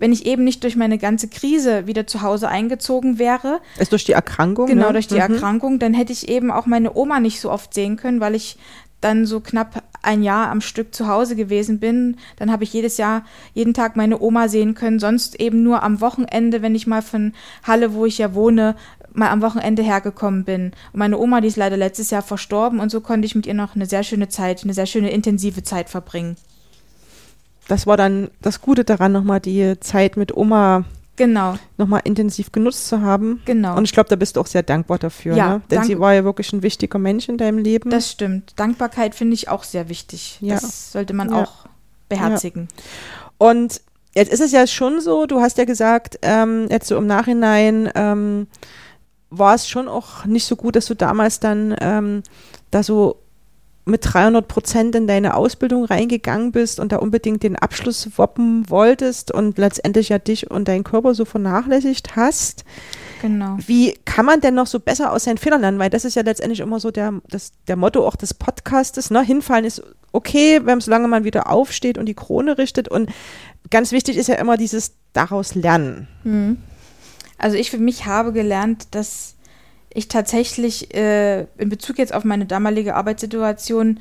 Wenn 0.00 0.12
ich 0.12 0.26
eben 0.26 0.44
nicht 0.44 0.62
durch 0.62 0.76
meine 0.76 0.96
ganze 0.96 1.26
Krise 1.26 1.88
wieder 1.88 2.06
zu 2.06 2.22
Hause 2.22 2.48
eingezogen 2.48 3.18
wäre, 3.18 3.60
Ist 3.80 3.90
durch 3.90 4.04
die 4.04 4.12
Erkrankung? 4.12 4.66
Genau, 4.66 4.86
ne? 4.88 4.92
durch 4.92 5.08
die 5.08 5.14
Mhm. 5.14 5.20
Erkrankung. 5.20 5.78
Dann 5.80 5.92
hätte 5.92 6.12
ich 6.12 6.28
eben 6.28 6.52
auch 6.52 6.66
meine 6.66 6.94
Oma 6.94 7.18
nicht 7.18 7.40
so 7.40 7.50
oft 7.50 7.74
sehen 7.74 7.96
können, 7.96 8.20
weil 8.20 8.36
ich 8.36 8.58
dann 9.00 9.26
so 9.26 9.40
knapp 9.40 9.82
ein 10.02 10.22
Jahr 10.22 10.50
am 10.50 10.60
Stück 10.60 10.94
zu 10.94 11.08
Hause 11.08 11.36
gewesen 11.36 11.80
bin. 11.80 12.16
Dann 12.36 12.50
habe 12.50 12.64
ich 12.64 12.72
jedes 12.72 12.96
Jahr, 12.96 13.24
jeden 13.54 13.74
Tag 13.74 13.96
meine 13.96 14.20
Oma 14.20 14.48
sehen 14.48 14.74
können. 14.74 14.98
Sonst 14.98 15.40
eben 15.40 15.62
nur 15.62 15.82
am 15.82 16.00
Wochenende, 16.00 16.62
wenn 16.62 16.74
ich 16.74 16.86
mal 16.86 17.02
von 17.02 17.32
Halle, 17.62 17.94
wo 17.94 18.06
ich 18.06 18.18
ja 18.18 18.34
wohne, 18.34 18.76
mal 19.12 19.30
am 19.30 19.42
Wochenende 19.42 19.82
hergekommen 19.82 20.44
bin. 20.44 20.72
Und 20.92 20.98
meine 20.98 21.18
Oma, 21.18 21.40
die 21.40 21.48
ist 21.48 21.56
leider 21.56 21.76
letztes 21.76 22.10
Jahr 22.10 22.22
verstorben 22.22 22.80
und 22.80 22.90
so 22.90 23.00
konnte 23.00 23.26
ich 23.26 23.34
mit 23.34 23.46
ihr 23.46 23.54
noch 23.54 23.74
eine 23.74 23.86
sehr 23.86 24.02
schöne 24.02 24.28
Zeit, 24.28 24.62
eine 24.64 24.74
sehr 24.74 24.86
schöne 24.86 25.10
intensive 25.10 25.62
Zeit 25.62 25.88
verbringen. 25.88 26.36
Das 27.66 27.86
war 27.86 27.96
dann 27.96 28.30
das 28.40 28.62
Gute 28.62 28.84
daran, 28.84 29.12
nochmal 29.12 29.40
die 29.40 29.78
Zeit 29.80 30.16
mit 30.16 30.34
Oma 30.34 30.84
Genau, 31.18 31.56
nochmal 31.76 32.00
intensiv 32.04 32.50
genutzt 32.52 32.88
zu 32.88 33.02
haben. 33.02 33.42
genau. 33.44 33.76
Und 33.76 33.84
ich 33.84 33.92
glaube, 33.92 34.08
da 34.08 34.16
bist 34.16 34.36
du 34.36 34.40
auch 34.40 34.46
sehr 34.46 34.62
dankbar 34.62 34.98
dafür. 34.98 35.36
Ja, 35.36 35.48
ne? 35.48 35.62
Denn 35.70 35.82
sie 35.82 35.98
war 35.98 36.14
ja 36.14 36.24
wirklich 36.24 36.52
ein 36.52 36.62
wichtiger 36.62 36.98
Mensch 36.98 37.28
in 37.28 37.36
deinem 37.36 37.58
Leben. 37.58 37.90
das 37.90 38.10
stimmt. 38.10 38.52
Dankbarkeit 38.56 39.14
finde 39.14 39.34
ich 39.34 39.48
auch 39.48 39.64
sehr 39.64 39.88
wichtig. 39.88 40.38
Ja. 40.40 40.54
Das 40.54 40.92
sollte 40.92 41.12
man 41.12 41.30
Ja. 41.30 41.42
auch 41.42 41.66
beherzigen. 42.08 42.68
Und 43.36 43.80
jetzt 44.14 44.32
ist 44.32 44.40
es 44.40 44.52
ja 44.52 44.66
schon 44.66 45.00
so, 45.00 45.26
du 45.26 45.40
hast 45.40 45.58
ja 45.58 45.64
gesagt, 45.64 46.18
ähm, 46.22 46.66
jetzt 46.70 46.86
so 46.88 46.96
im 46.96 47.06
Nachhinein 47.06 47.90
ähm, 47.94 48.46
war 49.30 49.54
es 49.54 49.68
schon 49.68 49.88
auch 49.88 50.24
nicht 50.24 50.46
so 50.46 50.56
gut, 50.56 50.74
dass 50.76 50.86
du 50.86 50.94
damals 50.94 51.38
dann 51.40 51.76
ähm, 51.80 52.22
da 52.70 52.82
so 52.82 53.16
mit 53.88 54.02
300 54.04 54.46
Prozent 54.46 54.94
in 54.94 55.06
deine 55.06 55.34
Ausbildung 55.34 55.84
reingegangen 55.84 56.52
bist 56.52 56.80
und 56.80 56.92
da 56.92 56.96
unbedingt 56.96 57.42
den 57.42 57.56
Abschluss 57.56 58.08
woppen 58.16 58.68
wolltest 58.68 59.32
und 59.32 59.58
letztendlich 59.58 60.10
ja 60.10 60.18
dich 60.18 60.50
und 60.50 60.68
deinen 60.68 60.84
Körper 60.84 61.14
so 61.14 61.24
vernachlässigt 61.24 62.16
hast. 62.16 62.64
Genau. 63.20 63.56
Wie 63.66 63.94
kann 64.04 64.26
man 64.26 64.40
denn 64.40 64.54
noch 64.54 64.66
so 64.66 64.78
besser 64.78 65.12
aus 65.12 65.24
seinen 65.24 65.38
Fehlern 65.38 65.60
lernen? 65.60 65.78
Weil 65.78 65.90
das 65.90 66.04
ist 66.04 66.14
ja 66.14 66.22
letztendlich 66.22 66.60
immer 66.60 66.80
so 66.80 66.90
der, 66.90 67.14
das, 67.28 67.52
der 67.66 67.76
Motto 67.76 68.06
auch 68.06 68.16
des 68.16 68.34
Podcastes. 68.34 69.10
Ne? 69.10 69.22
Hinfallen 69.22 69.64
ist 69.64 69.82
okay, 70.12 70.60
wenn 70.64 70.80
solange 70.80 71.08
man 71.08 71.24
wieder 71.24 71.50
aufsteht 71.50 71.98
und 71.98 72.06
die 72.06 72.14
Krone 72.14 72.58
richtet. 72.58 72.88
Und 72.88 73.10
ganz 73.70 73.92
wichtig 73.92 74.16
ist 74.16 74.28
ja 74.28 74.36
immer 74.36 74.56
dieses 74.56 74.92
daraus 75.12 75.54
lernen. 75.54 76.08
Mhm. 76.24 76.58
Also 77.38 77.56
ich 77.56 77.70
für 77.70 77.78
mich 77.78 78.06
habe 78.06 78.32
gelernt, 78.32 78.94
dass 78.94 79.36
ich 79.92 80.08
tatsächlich 80.08 80.94
äh, 80.94 81.42
in 81.58 81.68
Bezug 81.68 81.98
jetzt 81.98 82.14
auf 82.14 82.24
meine 82.24 82.46
damalige 82.46 82.94
Arbeitssituation 82.94 84.00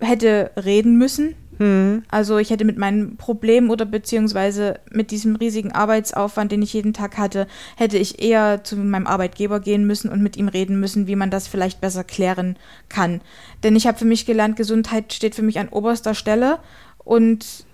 hätte 0.00 0.50
reden 0.56 0.96
müssen, 0.96 1.34
Hm. 1.58 2.04
Also 2.08 2.38
ich 2.38 2.50
hätte 2.50 2.64
mit 2.64 2.78
meinem 2.78 3.16
Problem 3.16 3.70
oder 3.70 3.84
beziehungsweise 3.84 4.78
mit 4.90 5.10
diesem 5.10 5.36
riesigen 5.36 5.72
Arbeitsaufwand, 5.72 6.52
den 6.52 6.62
ich 6.62 6.72
jeden 6.72 6.92
Tag 6.92 7.18
hatte, 7.18 7.48
hätte 7.76 7.98
ich 7.98 8.22
eher 8.22 8.62
zu 8.62 8.76
meinem 8.76 9.08
Arbeitgeber 9.08 9.58
gehen 9.58 9.84
müssen 9.84 10.08
und 10.08 10.22
mit 10.22 10.36
ihm 10.36 10.48
reden 10.48 10.78
müssen, 10.78 11.08
wie 11.08 11.16
man 11.16 11.30
das 11.30 11.48
vielleicht 11.48 11.80
besser 11.80 12.04
klären 12.04 12.56
kann. 12.88 13.20
Denn 13.64 13.74
ich 13.74 13.86
habe 13.88 13.98
für 13.98 14.04
mich 14.04 14.24
gelernt, 14.24 14.56
Gesundheit 14.56 15.12
steht 15.12 15.34
für 15.34 15.42
mich 15.42 15.58
an 15.58 15.68
oberster 15.68 16.14
Stelle 16.14 16.60
und 16.98 17.66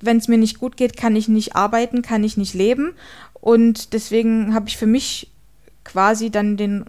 wenn 0.00 0.16
es 0.16 0.28
mir 0.28 0.38
nicht 0.38 0.58
gut 0.58 0.78
geht, 0.78 0.96
kann 0.96 1.14
ich 1.14 1.28
nicht 1.28 1.56
arbeiten, 1.56 2.00
kann 2.00 2.24
ich 2.24 2.38
nicht 2.38 2.54
leben. 2.54 2.94
Und 3.34 3.92
deswegen 3.92 4.54
habe 4.54 4.68
ich 4.68 4.78
für 4.78 4.86
mich 4.86 5.30
quasi 5.90 6.30
dann 6.30 6.56
den 6.56 6.84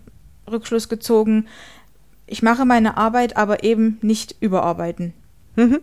Rückschluss 0.49 0.89
gezogen, 0.89 1.47
ich 2.27 2.41
mache 2.41 2.65
meine 2.65 2.97
Arbeit, 2.97 3.35
aber 3.35 3.63
eben 3.63 3.97
nicht 4.01 4.35
überarbeiten. 4.39 5.13
Mhm. 5.55 5.81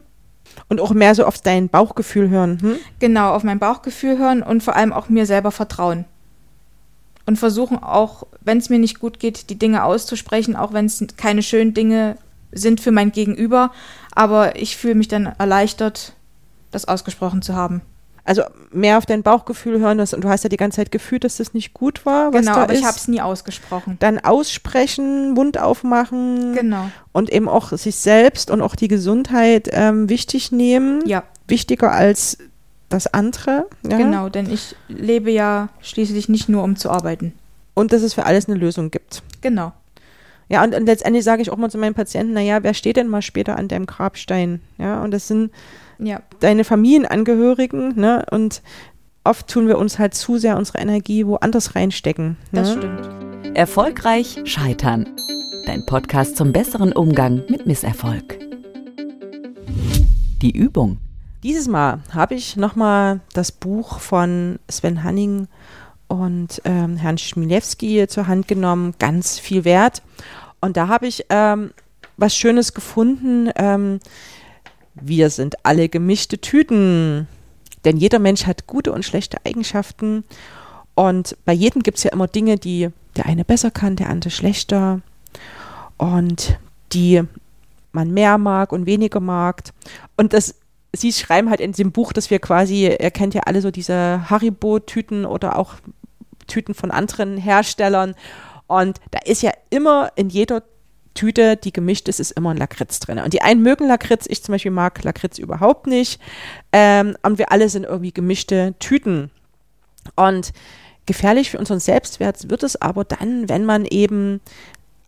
Und 0.68 0.80
auch 0.80 0.92
mehr 0.92 1.14
so 1.14 1.26
auf 1.26 1.38
dein 1.38 1.68
Bauchgefühl 1.68 2.30
hören. 2.30 2.58
Hm? 2.62 2.76
Genau, 3.00 3.34
auf 3.34 3.44
mein 3.44 3.58
Bauchgefühl 3.58 4.16
hören 4.16 4.42
und 4.42 4.62
vor 4.62 4.75
allem 4.75 4.94
auch 4.94 5.10
mir 5.10 5.26
selber 5.26 5.50
vertrauen. 5.50 6.06
Und 7.26 7.38
versuchen 7.38 7.82
auch, 7.82 8.26
wenn 8.40 8.56
es 8.56 8.70
mir 8.70 8.78
nicht 8.78 8.98
gut 8.98 9.20
geht, 9.20 9.50
die 9.50 9.58
Dinge 9.58 9.84
auszusprechen, 9.84 10.56
auch 10.56 10.72
wenn 10.72 10.87
es 10.87 11.04
keine 11.18 11.42
schönen 11.42 11.75
Dinge 11.75 12.16
sind 12.50 12.80
für 12.80 12.92
mein 12.92 13.12
Gegenüber. 13.12 13.70
Aber 14.14 14.56
ich 14.56 14.78
fühle 14.78 14.94
mich 14.94 15.08
dann 15.08 15.26
erleichtert, 15.26 16.14
das 16.70 16.87
ausgesprochen 16.87 17.42
zu 17.42 17.54
haben. 17.54 17.82
Also 18.28 18.42
mehr 18.70 18.99
auf 18.99 19.06
dein 19.06 19.23
Bauchgefühl 19.23 19.80
hören 19.80 19.99
und 20.00 20.12
du 20.12 20.28
hast 20.28 20.44
ja 20.44 20.50
die 20.50 20.58
ganze 20.58 20.76
Zeit 20.76 20.92
gefühlt, 20.92 21.25
dass 21.25 21.38
das 21.38 21.54
nicht 21.54 21.73
gut 21.73 22.04
war. 22.04 22.30
genau, 22.30 22.56
aber 22.56 22.75
ist. 22.75 22.80
ich 22.80 22.85
habe 22.85 22.94
es 22.94 23.08
nie 23.08 23.23
ausgesprochen. 23.23 23.97
Dann 24.00 24.18
aussprechen, 24.18 25.32
Mund 25.32 25.56
aufmachen. 25.56 26.52
Genau. 26.52 26.90
Und 27.12 27.30
eben 27.30 27.49
auch 27.49 27.73
sich 27.73 27.97
selbst 27.97 28.50
und 28.50 28.61
auch 28.61 28.76
die 28.76 28.88
Gesundheit 28.88 29.70
ähm, 29.73 30.11
wichtig 30.11 30.52
nehmen. 30.52 31.06
Ja. 31.06 31.25
Wichtiger 31.47 31.90
als 31.90 32.37
das 32.90 33.06
andere. 33.06 33.66
Ja? 33.82 33.97
Genau, 33.97 34.28
denn 34.28 34.52
ich 34.52 34.76
lebe 34.88 35.30
ja 35.30 35.70
schließlich 35.80 36.28
nicht 36.28 36.50
nur, 36.50 36.64
um 36.64 36.76
zu 36.76 36.90
arbeiten. 36.90 37.32
Und 37.73 37.94
dass 37.94 38.02
es 38.02 38.12
für 38.12 38.26
alles 38.26 38.47
eine 38.47 38.58
Lösung 38.58 38.90
gibt. 38.90 39.23
Genau. 39.40 39.73
Ja, 40.49 40.64
und, 40.64 40.75
und 40.75 40.87
letztendlich 40.87 41.25
sage 41.25 41.43
ich 41.43 41.50
auch 41.50 41.57
mal 41.57 41.71
zu 41.71 41.78
meinen 41.78 41.95
Patienten, 41.95 42.33
naja, 42.33 42.62
wer 42.62 42.75
steht 42.75 42.97
denn 42.97 43.09
mal 43.09 43.23
später 43.23 43.57
an 43.57 43.69
deinem 43.69 43.87
Grabstein? 43.87 44.61
Ja, 44.78 45.02
und 45.02 45.11
das 45.11 45.28
sind 45.28 45.52
ja. 45.99 46.23
deine 46.40 46.64
Familienangehörigen, 46.64 47.97
ne? 47.97 48.25
Und 48.31 48.62
oft 49.25 49.49
tun 49.49 49.69
wir 49.69 49.78
uns 49.78 49.99
halt 49.99 50.14
zu 50.14 50.38
sehr 50.38 50.57
unsere 50.57 50.78
Energie 50.78 51.26
woanders 51.26 51.75
reinstecken. 51.75 52.37
Das 52.52 52.75
ne? 52.75 52.83
stimmt. 52.83 53.57
Erfolgreich 53.57 54.40
scheitern. 54.45 55.07
Dein 55.67 55.85
Podcast 55.85 56.37
zum 56.37 56.52
besseren 56.52 56.93
Umgang 56.93 57.43
mit 57.49 57.67
Misserfolg. 57.67 58.38
Die 60.40 60.57
Übung. 60.57 60.99
Dieses 61.43 61.69
Mal 61.69 62.00
habe 62.14 62.35
ich 62.35 62.57
nochmal 62.57 63.21
das 63.35 63.52
Buch 63.52 64.00
von 64.00 64.59
Sven 64.71 65.05
Hanning 65.05 65.47
und 66.09 66.62
ähm, 66.64 66.97
Herrn 66.97 67.19
Schmilewski 67.19 68.07
zur 68.09 68.26
Hand 68.26 68.49
genommen. 68.49 68.95
Ganz 68.99 69.38
viel 69.38 69.64
wert. 69.64 70.02
Und 70.61 70.77
da 70.77 70.88
habe 70.88 71.07
ich 71.07 71.25
ähm, 71.29 71.73
was 72.17 72.37
Schönes 72.37 72.75
gefunden. 72.75 73.50
Ähm, 73.57 74.00
wir 74.95 75.31
sind 75.31 75.65
alle 75.65 75.88
gemischte 75.88 76.38
Tüten. 76.38 77.29
Denn 77.85 77.97
jeder 77.97 78.19
Mensch 78.19 78.47
hat 78.47 78.67
gute 78.67 78.93
und 78.93 79.05
schlechte 79.05 79.38
Eigenschaften. 79.45 80.25
Und 80.95 81.37
bei 81.45 81.53
jedem 81.53 81.83
gibt 81.83 81.99
es 81.99 82.05
ja 82.05 82.12
immer 82.12 82.27
Dinge, 82.27 82.57
die 82.57 82.88
der 83.17 83.27
eine 83.27 83.45
besser 83.45 83.71
kann, 83.71 83.97
der 83.97 84.11
andere 84.11 84.31
schlechter. 84.31 85.00
Und 85.97 86.59
die 86.93 87.23
man 87.93 88.11
mehr 88.12 88.38
mag 88.38 88.73
und 88.73 88.87
weniger 88.87 89.21
mag. 89.21 89.62
Und 90.17 90.33
das, 90.33 90.55
sie 90.93 91.12
schreiben 91.12 91.50
halt 91.50 91.61
in 91.61 91.73
dem 91.73 91.93
Buch, 91.93 92.12
dass 92.12 92.31
wir 92.31 92.38
quasi, 92.38 92.87
ihr 92.87 93.11
kennt 93.11 93.35
ja 93.35 93.43
alle 93.47 93.61
so 93.61 93.71
diese 93.71 94.29
Haribo-Tüten 94.29 95.25
oder 95.25 95.59
auch 95.59 95.75
Tüten 96.47 96.75
von 96.75 96.91
anderen 96.91 97.37
Herstellern. 97.37 98.15
Und 98.68 99.00
da 99.10 99.18
ist 99.25 99.42
ja 99.42 99.50
immer 99.70 100.12
in 100.14 100.28
jeder 100.28 100.62
Tüte, 101.14 101.56
die 101.56 101.72
gemischt 101.72 102.07
ist, 102.09 102.20
ist 102.20 102.31
immer 102.31 102.50
ein 102.50 102.57
Lakritz 102.57 103.00
drin. 103.00 103.18
Und 103.18 103.33
die 103.33 103.42
einen 103.42 103.62
mögen 103.62 103.88
Lakritz, 103.88 104.26
ich 104.28 104.44
zum 104.44 104.52
Beispiel 104.52 104.70
mag 104.70 105.02
Lakritz 105.02 105.38
überhaupt 105.38 105.88
nicht. 105.88 106.20
Ähm, 106.72 107.16
und 107.22 107.38
wir 107.38 107.50
alle 107.50 107.68
sind 107.68 107.85
irgendwie 107.85 108.12
gemischte 108.12 108.74
Tüten. 108.78 109.33
Und 110.14 110.52
gefährlich 111.07 111.50
für 111.50 111.59
unseren 111.59 111.81
Selbstwert 111.81 112.48
wird 112.50 112.62
es 112.62 112.81
aber 112.81 113.04
dann, 113.04 113.48
wenn 113.48 113.64
man 113.64 113.85
eben 113.85 114.40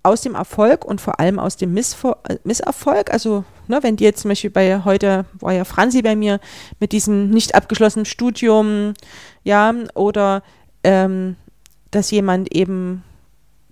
aus 0.02 0.22
dem 0.22 0.34
Erfolg 0.34 0.84
und 0.84 1.00
vor 1.00 1.20
allem 1.20 1.38
aus 1.38 1.56
dem 1.56 1.74
Missver 1.74 2.18
äh, 2.28 2.36
Misserfolg, 2.42 3.12
also 3.12 3.44
ne, 3.68 3.78
wenn 3.82 3.96
die 3.96 4.04
jetzt 4.04 4.22
zum 4.22 4.30
Beispiel 4.30 4.50
bei 4.50 4.82
heute 4.84 5.26
war 5.38 5.52
ja 5.52 5.64
Franzi 5.64 6.02
bei 6.02 6.16
mir 6.16 6.40
mit 6.80 6.92
diesem 6.92 7.28
nicht 7.30 7.54
abgeschlossenen 7.54 8.06
Studium, 8.06 8.94
ja, 9.44 9.74
oder 9.94 10.42
ähm, 10.82 11.36
dass 11.90 12.10
jemand 12.10 12.54
eben 12.54 13.04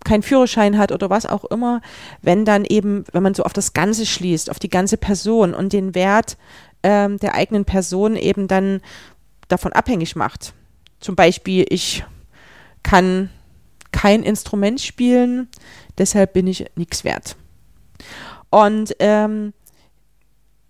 keinen 0.08 0.22
Führerschein 0.22 0.78
hat 0.78 0.90
oder 0.90 1.10
was 1.10 1.26
auch 1.26 1.44
immer, 1.44 1.82
wenn 2.22 2.44
dann 2.44 2.64
eben, 2.64 3.04
wenn 3.12 3.22
man 3.22 3.34
so 3.34 3.42
auf 3.42 3.52
das 3.52 3.74
Ganze 3.74 4.06
schließt, 4.06 4.50
auf 4.50 4.58
die 4.58 4.70
ganze 4.70 4.96
Person 4.96 5.52
und 5.52 5.72
den 5.72 5.94
Wert 5.94 6.38
ähm, 6.82 7.18
der 7.18 7.34
eigenen 7.34 7.64
Person 7.64 8.16
eben 8.16 8.48
dann 8.48 8.80
davon 9.48 9.72
abhängig 9.72 10.16
macht. 10.16 10.54
Zum 11.00 11.14
Beispiel, 11.14 11.66
ich 11.68 12.04
kann 12.82 13.28
kein 13.92 14.22
Instrument 14.22 14.80
spielen, 14.80 15.48
deshalb 15.98 16.32
bin 16.32 16.46
ich 16.46 16.64
nichts 16.74 17.04
wert. 17.04 17.36
Und 18.50 18.96
ähm, 19.00 19.52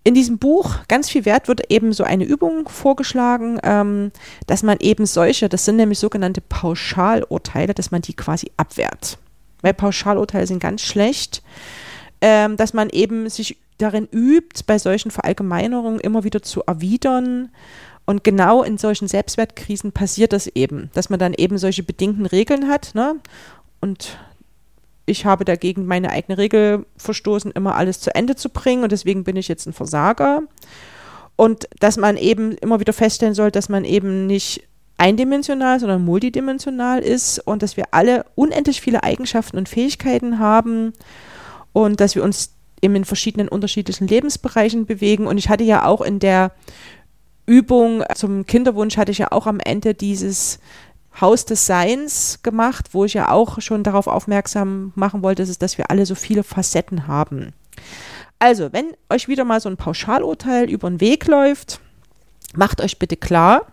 in 0.03 0.13
diesem 0.15 0.37
Buch, 0.37 0.75
ganz 0.87 1.09
viel 1.09 1.23
Wert, 1.25 1.47
wird 1.47 1.71
eben 1.71 1.93
so 1.93 2.03
eine 2.03 2.25
Übung 2.25 2.67
vorgeschlagen, 2.67 3.59
ähm, 3.63 4.11
dass 4.47 4.63
man 4.63 4.79
eben 4.79 5.05
solche, 5.05 5.47
das 5.47 5.65
sind 5.65 5.77
nämlich 5.77 5.99
sogenannte 5.99 6.41
Pauschalurteile, 6.41 7.73
dass 7.73 7.91
man 7.91 8.01
die 8.01 8.15
quasi 8.15 8.51
abwehrt. 8.57 9.17
Weil 9.61 9.73
Pauschalurteile 9.73 10.47
sind 10.47 10.59
ganz 10.59 10.81
schlecht, 10.81 11.41
ähm, 12.21 12.57
dass 12.57 12.73
man 12.73 12.89
eben 12.89 13.29
sich 13.29 13.57
darin 13.77 14.07
übt, 14.11 14.63
bei 14.67 14.77
solchen 14.77 15.11
Verallgemeinerungen 15.11 15.99
immer 15.99 16.23
wieder 16.23 16.41
zu 16.41 16.63
erwidern. 16.63 17.49
Und 18.05 18.23
genau 18.23 18.63
in 18.63 18.77
solchen 18.77 19.07
Selbstwertkrisen 19.07 19.91
passiert 19.91 20.33
das 20.33 20.47
eben, 20.47 20.89
dass 20.93 21.09
man 21.09 21.19
dann 21.19 21.33
eben 21.33 21.57
solche 21.57 21.83
bedingten 21.83 22.25
Regeln 22.25 22.67
hat. 22.67 22.95
Ne? 22.95 23.15
Und 23.81 24.17
ich 25.05 25.25
habe 25.25 25.45
dagegen 25.45 25.85
meine 25.85 26.11
eigene 26.11 26.37
Regel 26.37 26.85
verstoßen, 26.97 27.51
immer 27.51 27.75
alles 27.75 27.99
zu 27.99 28.13
Ende 28.13 28.35
zu 28.35 28.49
bringen 28.49 28.83
und 28.83 28.91
deswegen 28.91 29.23
bin 29.23 29.35
ich 29.35 29.47
jetzt 29.47 29.65
ein 29.65 29.73
Versager. 29.73 30.41
Und 31.35 31.69
dass 31.79 31.97
man 31.97 32.17
eben 32.17 32.53
immer 32.57 32.79
wieder 32.79 32.93
feststellen 32.93 33.33
soll, 33.33 33.51
dass 33.51 33.69
man 33.69 33.85
eben 33.85 34.27
nicht 34.27 34.63
eindimensional, 34.99 35.79
sondern 35.79 36.03
multidimensional 36.03 36.99
ist 36.99 37.39
und 37.39 37.63
dass 37.63 37.77
wir 37.77 37.85
alle 37.91 38.25
unendlich 38.35 38.81
viele 38.81 39.03
Eigenschaften 39.03 39.57
und 39.57 39.69
Fähigkeiten 39.69 40.39
haben 40.39 40.93
und 41.73 41.99
dass 41.99 42.15
wir 42.15 42.23
uns 42.23 42.53
eben 42.81 42.95
in 42.95 43.05
verschiedenen 43.05 43.47
unterschiedlichen 43.47 44.07
Lebensbereichen 44.07 44.85
bewegen. 44.85 45.27
Und 45.27 45.37
ich 45.37 45.49
hatte 45.49 45.63
ja 45.63 45.85
auch 45.85 46.01
in 46.01 46.19
der 46.19 46.51
Übung 47.45 48.03
zum 48.13 48.45
Kinderwunsch 48.45 48.97
hatte 48.97 49.11
ich 49.11 49.17
ja 49.17 49.31
auch 49.31 49.47
am 49.47 49.59
Ende 49.59 49.95
dieses 49.95 50.59
Haus 51.19 51.45
des 51.45 51.65
Seins 51.65 52.39
gemacht, 52.43 52.89
wo 52.91 53.05
ich 53.05 53.15
ja 53.15 53.31
auch 53.31 53.59
schon 53.61 53.83
darauf 53.83 54.07
aufmerksam 54.07 54.91
machen 54.95 55.23
wollte, 55.23 55.45
dass, 55.45 55.57
dass 55.57 55.77
wir 55.77 55.89
alle 55.89 56.05
so 56.05 56.15
viele 56.15 56.43
Facetten 56.43 57.07
haben. 57.07 57.53
Also, 58.37 58.71
wenn 58.71 58.93
euch 59.09 59.27
wieder 59.27 59.43
mal 59.43 59.59
so 59.59 59.67
ein 59.67 59.77
Pauschalurteil 59.77 60.69
über 60.69 60.89
den 60.89 61.01
Weg 61.01 61.25
läuft, 61.25 61.81
macht 62.55 62.81
euch 62.81 62.99
bitte 62.99 63.17
klar, 63.17 63.65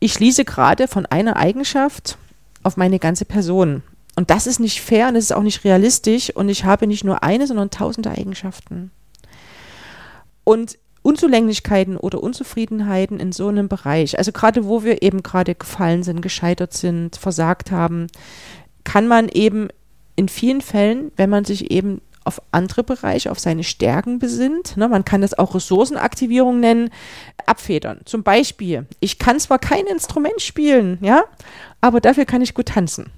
ich 0.00 0.12
schließe 0.12 0.44
gerade 0.44 0.88
von 0.88 1.06
einer 1.06 1.36
Eigenschaft 1.36 2.18
auf 2.62 2.76
meine 2.76 2.98
ganze 2.98 3.24
Person. 3.24 3.82
Und 4.16 4.30
das 4.30 4.46
ist 4.46 4.60
nicht 4.60 4.80
fair 4.80 5.08
und 5.08 5.14
das 5.14 5.24
ist 5.24 5.32
auch 5.32 5.42
nicht 5.42 5.64
realistisch 5.64 6.34
und 6.34 6.48
ich 6.48 6.64
habe 6.64 6.86
nicht 6.86 7.04
nur 7.04 7.22
eine, 7.22 7.46
sondern 7.46 7.70
tausende 7.70 8.10
Eigenschaften. 8.10 8.90
Und 10.44 10.78
Unzulänglichkeiten 11.02 11.96
oder 11.96 12.22
Unzufriedenheiten 12.22 13.20
in 13.20 13.32
so 13.32 13.48
einem 13.48 13.68
Bereich, 13.68 14.18
also 14.18 14.32
gerade 14.32 14.66
wo 14.66 14.82
wir 14.82 15.02
eben 15.02 15.22
gerade 15.22 15.54
gefallen 15.54 16.02
sind, 16.02 16.20
gescheitert 16.20 16.72
sind, 16.72 17.16
versagt 17.16 17.70
haben, 17.70 18.08
kann 18.84 19.06
man 19.06 19.28
eben 19.28 19.68
in 20.16 20.28
vielen 20.28 20.60
Fällen, 20.60 21.12
wenn 21.16 21.30
man 21.30 21.44
sich 21.44 21.70
eben 21.70 22.00
auf 22.28 22.42
andere 22.52 22.84
Bereiche, 22.84 23.30
auf 23.30 23.40
seine 23.40 23.64
Stärken 23.64 24.18
besinnt, 24.18 24.76
ne, 24.76 24.86
man 24.86 25.04
kann 25.04 25.22
das 25.22 25.32
auch 25.32 25.54
Ressourcenaktivierung 25.54 26.60
nennen, 26.60 26.90
abfedern. 27.46 28.02
Zum 28.04 28.22
Beispiel, 28.22 28.86
ich 29.00 29.18
kann 29.18 29.40
zwar 29.40 29.58
kein 29.58 29.86
Instrument 29.86 30.42
spielen, 30.42 30.98
ja, 31.00 31.24
aber 31.80 32.02
dafür 32.02 32.26
kann 32.26 32.42
ich 32.42 32.52
gut 32.52 32.66
tanzen. 32.66 33.10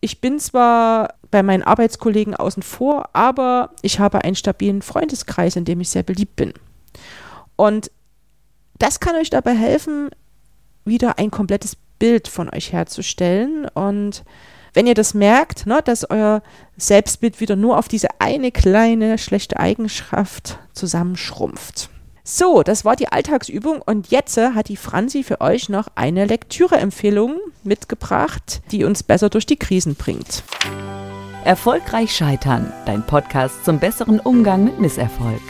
Ich 0.00 0.20
bin 0.20 0.38
zwar 0.38 1.14
bei 1.32 1.42
meinen 1.42 1.64
Arbeitskollegen 1.64 2.36
außen 2.36 2.62
vor, 2.62 3.10
aber 3.14 3.70
ich 3.82 3.98
habe 3.98 4.22
einen 4.22 4.36
stabilen 4.36 4.80
Freundeskreis, 4.80 5.56
in 5.56 5.64
dem 5.64 5.80
ich 5.80 5.90
sehr 5.90 6.04
beliebt 6.04 6.36
bin. 6.36 6.52
Und 7.56 7.90
das 8.78 9.00
kann 9.00 9.16
euch 9.16 9.30
dabei 9.30 9.54
helfen, 9.54 10.10
wieder 10.84 11.18
ein 11.18 11.32
komplettes 11.32 11.76
Bild 11.98 12.28
von 12.28 12.48
euch 12.48 12.72
herzustellen 12.72 13.66
und 13.74 14.24
Wenn 14.74 14.86
ihr 14.86 14.94
das 14.94 15.12
merkt, 15.12 15.66
ne, 15.66 15.82
dass 15.84 16.08
euer 16.08 16.42
Selbstbild 16.76 17.40
wieder 17.40 17.56
nur 17.56 17.78
auf 17.78 17.88
diese 17.88 18.08
eine 18.20 18.50
kleine 18.50 19.18
schlechte 19.18 19.58
Eigenschaft 19.58 20.58
zusammenschrumpft. 20.72 21.90
So, 22.24 22.62
das 22.62 22.84
war 22.84 22.96
die 22.96 23.08
Alltagsübung 23.08 23.82
und 23.82 24.08
jetzt 24.08 24.36
hat 24.38 24.68
die 24.68 24.76
Franzi 24.76 25.24
für 25.24 25.40
euch 25.40 25.68
noch 25.68 25.88
eine 25.96 26.24
Lektüreempfehlung 26.24 27.38
mitgebracht, 27.64 28.62
die 28.70 28.84
uns 28.84 29.02
besser 29.02 29.28
durch 29.28 29.44
die 29.44 29.56
Krisen 29.56 29.96
bringt. 29.96 30.42
Erfolgreich 31.44 32.14
scheitern, 32.14 32.72
dein 32.86 33.04
Podcast 33.04 33.64
zum 33.64 33.80
besseren 33.80 34.20
Umgang 34.20 34.64
mit 34.64 34.80
Misserfolg. 34.80 35.42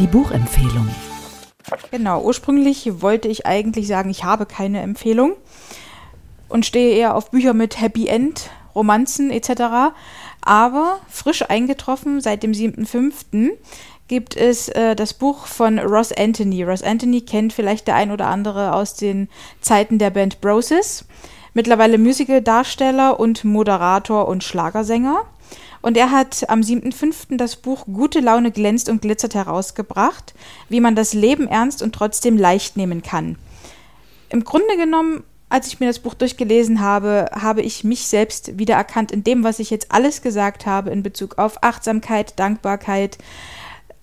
Die 0.00 0.06
Buchempfehlung. 0.06 0.88
Genau, 1.90 2.22
ursprünglich 2.22 3.02
wollte 3.02 3.28
ich 3.28 3.44
eigentlich 3.46 3.86
sagen, 3.86 4.08
ich 4.08 4.24
habe 4.24 4.46
keine 4.46 4.80
Empfehlung 4.80 5.34
und 6.48 6.66
stehe 6.66 6.96
eher 6.96 7.14
auf 7.14 7.30
Bücher 7.30 7.54
mit 7.54 7.80
Happy 7.80 8.08
End, 8.08 8.50
Romanzen 8.74 9.30
etc. 9.30 9.94
Aber 10.42 11.00
frisch 11.08 11.42
eingetroffen 11.48 12.20
seit 12.20 12.42
dem 12.42 12.52
7.5. 12.52 13.50
gibt 14.08 14.36
es 14.36 14.68
äh, 14.68 14.94
das 14.94 15.14
Buch 15.14 15.46
von 15.46 15.78
Ross 15.78 16.12
Anthony. 16.12 16.62
Ross 16.62 16.82
Anthony 16.82 17.22
kennt 17.22 17.52
vielleicht 17.52 17.88
der 17.88 17.96
ein 17.96 18.10
oder 18.10 18.26
andere 18.26 18.74
aus 18.74 18.94
den 18.94 19.28
Zeiten 19.60 19.98
der 19.98 20.10
Band 20.10 20.40
Broses. 20.40 21.04
Mittlerweile 21.54 21.98
Musical-Darsteller 21.98 23.18
und 23.18 23.44
Moderator 23.44 24.28
und 24.28 24.44
Schlagersänger. 24.44 25.24
Und 25.82 25.96
er 25.96 26.10
hat 26.10 26.48
am 26.50 26.60
7.5. 26.60 27.36
das 27.36 27.56
Buch 27.56 27.86
Gute 27.86 28.20
Laune 28.20 28.50
glänzt 28.50 28.88
und 28.88 29.02
glitzert 29.02 29.34
herausgebracht, 29.34 30.34
wie 30.68 30.80
man 30.80 30.96
das 30.96 31.14
Leben 31.14 31.48
ernst 31.48 31.82
und 31.82 31.94
trotzdem 31.94 32.36
leicht 32.36 32.76
nehmen 32.76 33.02
kann. 33.02 33.38
Im 34.28 34.44
Grunde 34.44 34.76
genommen, 34.76 35.24
als 35.48 35.68
ich 35.68 35.80
mir 35.80 35.86
das 35.86 36.00
Buch 36.00 36.14
durchgelesen 36.14 36.80
habe, 36.80 37.30
habe 37.32 37.62
ich 37.62 37.84
mich 37.84 38.06
selbst 38.06 38.58
wiedererkannt 38.58 39.12
in 39.12 39.22
dem, 39.22 39.44
was 39.44 39.58
ich 39.58 39.70
jetzt 39.70 39.92
alles 39.92 40.22
gesagt 40.22 40.66
habe 40.66 40.90
in 40.90 41.02
Bezug 41.02 41.38
auf 41.38 41.62
Achtsamkeit, 41.62 42.38
Dankbarkeit, 42.38 43.18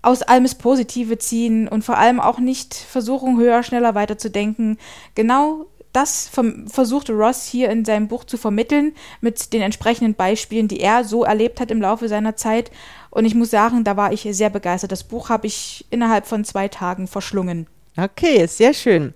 aus 0.02 0.22
allem 0.22 0.44
das 0.44 0.56
Positive 0.56 1.18
ziehen 1.18 1.68
und 1.68 1.84
vor 1.84 1.98
allem 1.98 2.20
auch 2.20 2.40
nicht 2.40 2.74
versuchen, 2.74 3.38
höher, 3.38 3.64
schneller 3.64 3.96
weiterzudenken. 3.96 4.78
Genau 5.16 5.66
das 5.94 6.30
versuchte 6.68 7.14
Ross 7.14 7.46
hier 7.46 7.70
in 7.70 7.86
seinem 7.86 8.08
Buch 8.08 8.24
zu 8.24 8.38
vermitteln 8.38 8.94
mit 9.22 9.54
den 9.54 9.62
entsprechenden 9.62 10.16
Beispielen, 10.16 10.68
die 10.68 10.80
er 10.80 11.04
so 11.04 11.24
erlebt 11.24 11.62
hat 11.62 11.72
im 11.72 11.82
Laufe 11.82 12.10
seiner 12.10 12.36
Zeit. 12.36 12.72
Und 13.12 13.26
ich 13.26 13.36
muss 13.36 13.52
sagen, 13.52 13.84
da 13.84 13.96
war 13.96 14.12
ich 14.12 14.28
sehr 14.32 14.50
begeistert. 14.50 14.92
Das 14.92 15.04
Buch 15.04 15.30
habe 15.30 15.46
ich 15.46 15.86
innerhalb 15.92 16.26
von 16.26 16.44
zwei 16.44 16.68
Tagen 16.68 17.08
verschlungen. 17.08 17.68
Okay, 17.96 18.48
sehr 18.48 18.74
schön. 18.74 19.14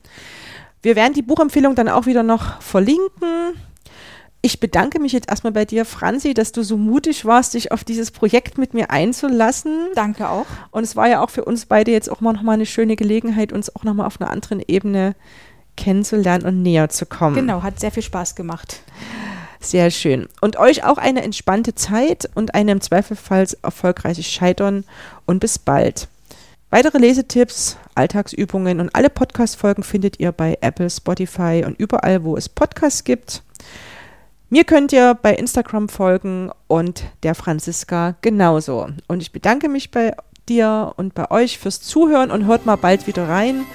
Wir 0.88 0.95
werden 0.95 1.12
die 1.12 1.21
Buchempfehlung 1.21 1.76
dann 1.76 1.89
auch 1.89 2.06
wieder 2.06 2.23
noch 2.23 2.62
verlinken. 2.62 3.56
Ich 4.41 4.62
bedanke 4.62 5.02
mich 5.02 5.12
jetzt 5.12 5.30
erstmal 5.30 5.52
bei 5.52 5.65
dir, 5.65 5.84
Franzi, 5.84 6.34
dass 6.34 6.54
du 6.54 6.63
so 6.63 6.78
mutig 6.78 7.26
warst, 7.26 7.56
dich 7.56 7.73
auf 7.73 7.84
dieses 7.84 8.10
Projekt 8.10 8.58
mit 8.58 8.73
mir 8.73 8.89
einzulassen. 8.89 9.89
Danke 9.95 10.30
auch. 10.30 10.45
Und 10.71 10.86
es 10.86 10.95
war 10.95 11.10
ja 11.10 11.21
auch 11.21 11.30
für 11.30 11.43
uns 11.43 11.65
beide 11.65 11.91
jetzt 11.91 12.10
auch 12.10 12.21
mal 12.21 12.32
noch 12.32 12.41
mal 12.41 12.54
eine 12.54 12.65
schöne 12.65 12.95
Gelegenheit, 12.95 13.52
uns 13.52 13.76
auch 13.76 13.84
noch 13.84 13.95
mal 13.95 14.06
auf 14.06 14.21
einer 14.21 14.32
anderen 14.32 14.63
Ebene 14.65 15.13
kennenzulernen 15.76 16.45
und 16.45 16.62
näher 16.62 16.88
zu 16.88 17.06
kommen. 17.06 17.36
Genau, 17.36 17.63
hat 17.63 17.82
sehr 17.82 17.91
viel 17.91 18.04
Spaß 18.04 18.36
gemacht. 18.36 18.80
Sehr 19.60 19.91
schön. 19.91 20.30
Und 20.39 20.56
euch 20.56 20.86
auch 20.86 20.97
eine 20.97 21.21
entspannte 21.21 21.76
Zeit 21.76 22.30
und 22.34 22.56
eine 22.56 22.71
im 22.71 22.80
Zweifelfall 22.80 23.45
erfolgreiches 23.62 24.26
Scheitern 24.26 24.86
und 25.26 25.39
bis 25.39 25.60
bald. 25.60 26.08
Weitere 26.69 26.97
Lesetipps, 26.97 27.77
Alltagsübungen 27.95 28.82
und 28.82 28.93
alle 28.93 29.10
Podcast-Folgen 29.10 29.84
findet 29.84 30.19
ihr 30.19 30.34
bei 30.34 30.58
Apple, 30.60 30.89
Spotify 30.89 31.63
und 31.65 31.80
überall, 31.80 32.25
wo 32.25 32.36
es 32.36 32.49
Podcasts 32.49 33.06
gibt. 33.06 33.41
Mir 34.49 34.65
könnt 34.65 34.91
ihr 34.91 35.13
bei 35.13 35.34
Instagram 35.34 35.88
folgen 35.88 36.51
und 36.67 37.06
der 37.23 37.36
Franziska 37.36 38.15
genauso. 38.21 38.89
Und 39.08 39.21
ich 39.21 39.32
bedanke 39.32 39.69
mich 39.69 39.91
bei 39.91 40.13
dir 40.49 40.93
und 40.97 41.13
bei 41.13 41.32
euch 41.32 41.58
fürs 41.58 41.80
Zuhören 41.80 42.32
und 42.32 42.45
hört 42.47 42.65
mal 42.65 42.75
bald 42.75 43.08
wieder 43.08 43.30
rein. 43.30 43.65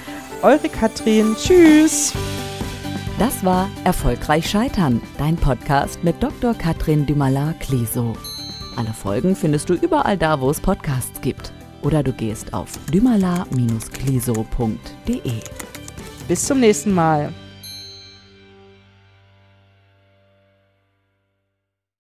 Eure 0.43 0.69
Katrin. 0.69 1.35
Tschüss. 1.37 2.13
Das 3.19 3.43
war 3.43 3.71
Erfolgreich 3.85 4.51
Scheitern, 4.51 5.01
dein 5.17 5.37
Podcast 5.37 6.05
mit 6.05 6.23
Dr. 6.23 6.53
Katrin 6.53 7.07
Dümala-Kleso. 7.07 8.15
Alle 8.77 8.93
Folgen 8.93 9.35
findest 9.35 9.71
du 9.71 9.75
überall 9.75 10.19
da, 10.19 10.41
wo 10.41 10.51
es 10.51 10.61
Podcasts 10.61 11.21
gibt. 11.23 11.53
Oder 11.83 12.03
du 12.03 12.13
gehst 12.13 12.53
auf 12.55 12.71
dümala-kleso.de. 12.93 15.33
Bis 16.29 16.47
zum 16.47 16.61
nächsten 16.61 16.93
Mal. 16.93 17.33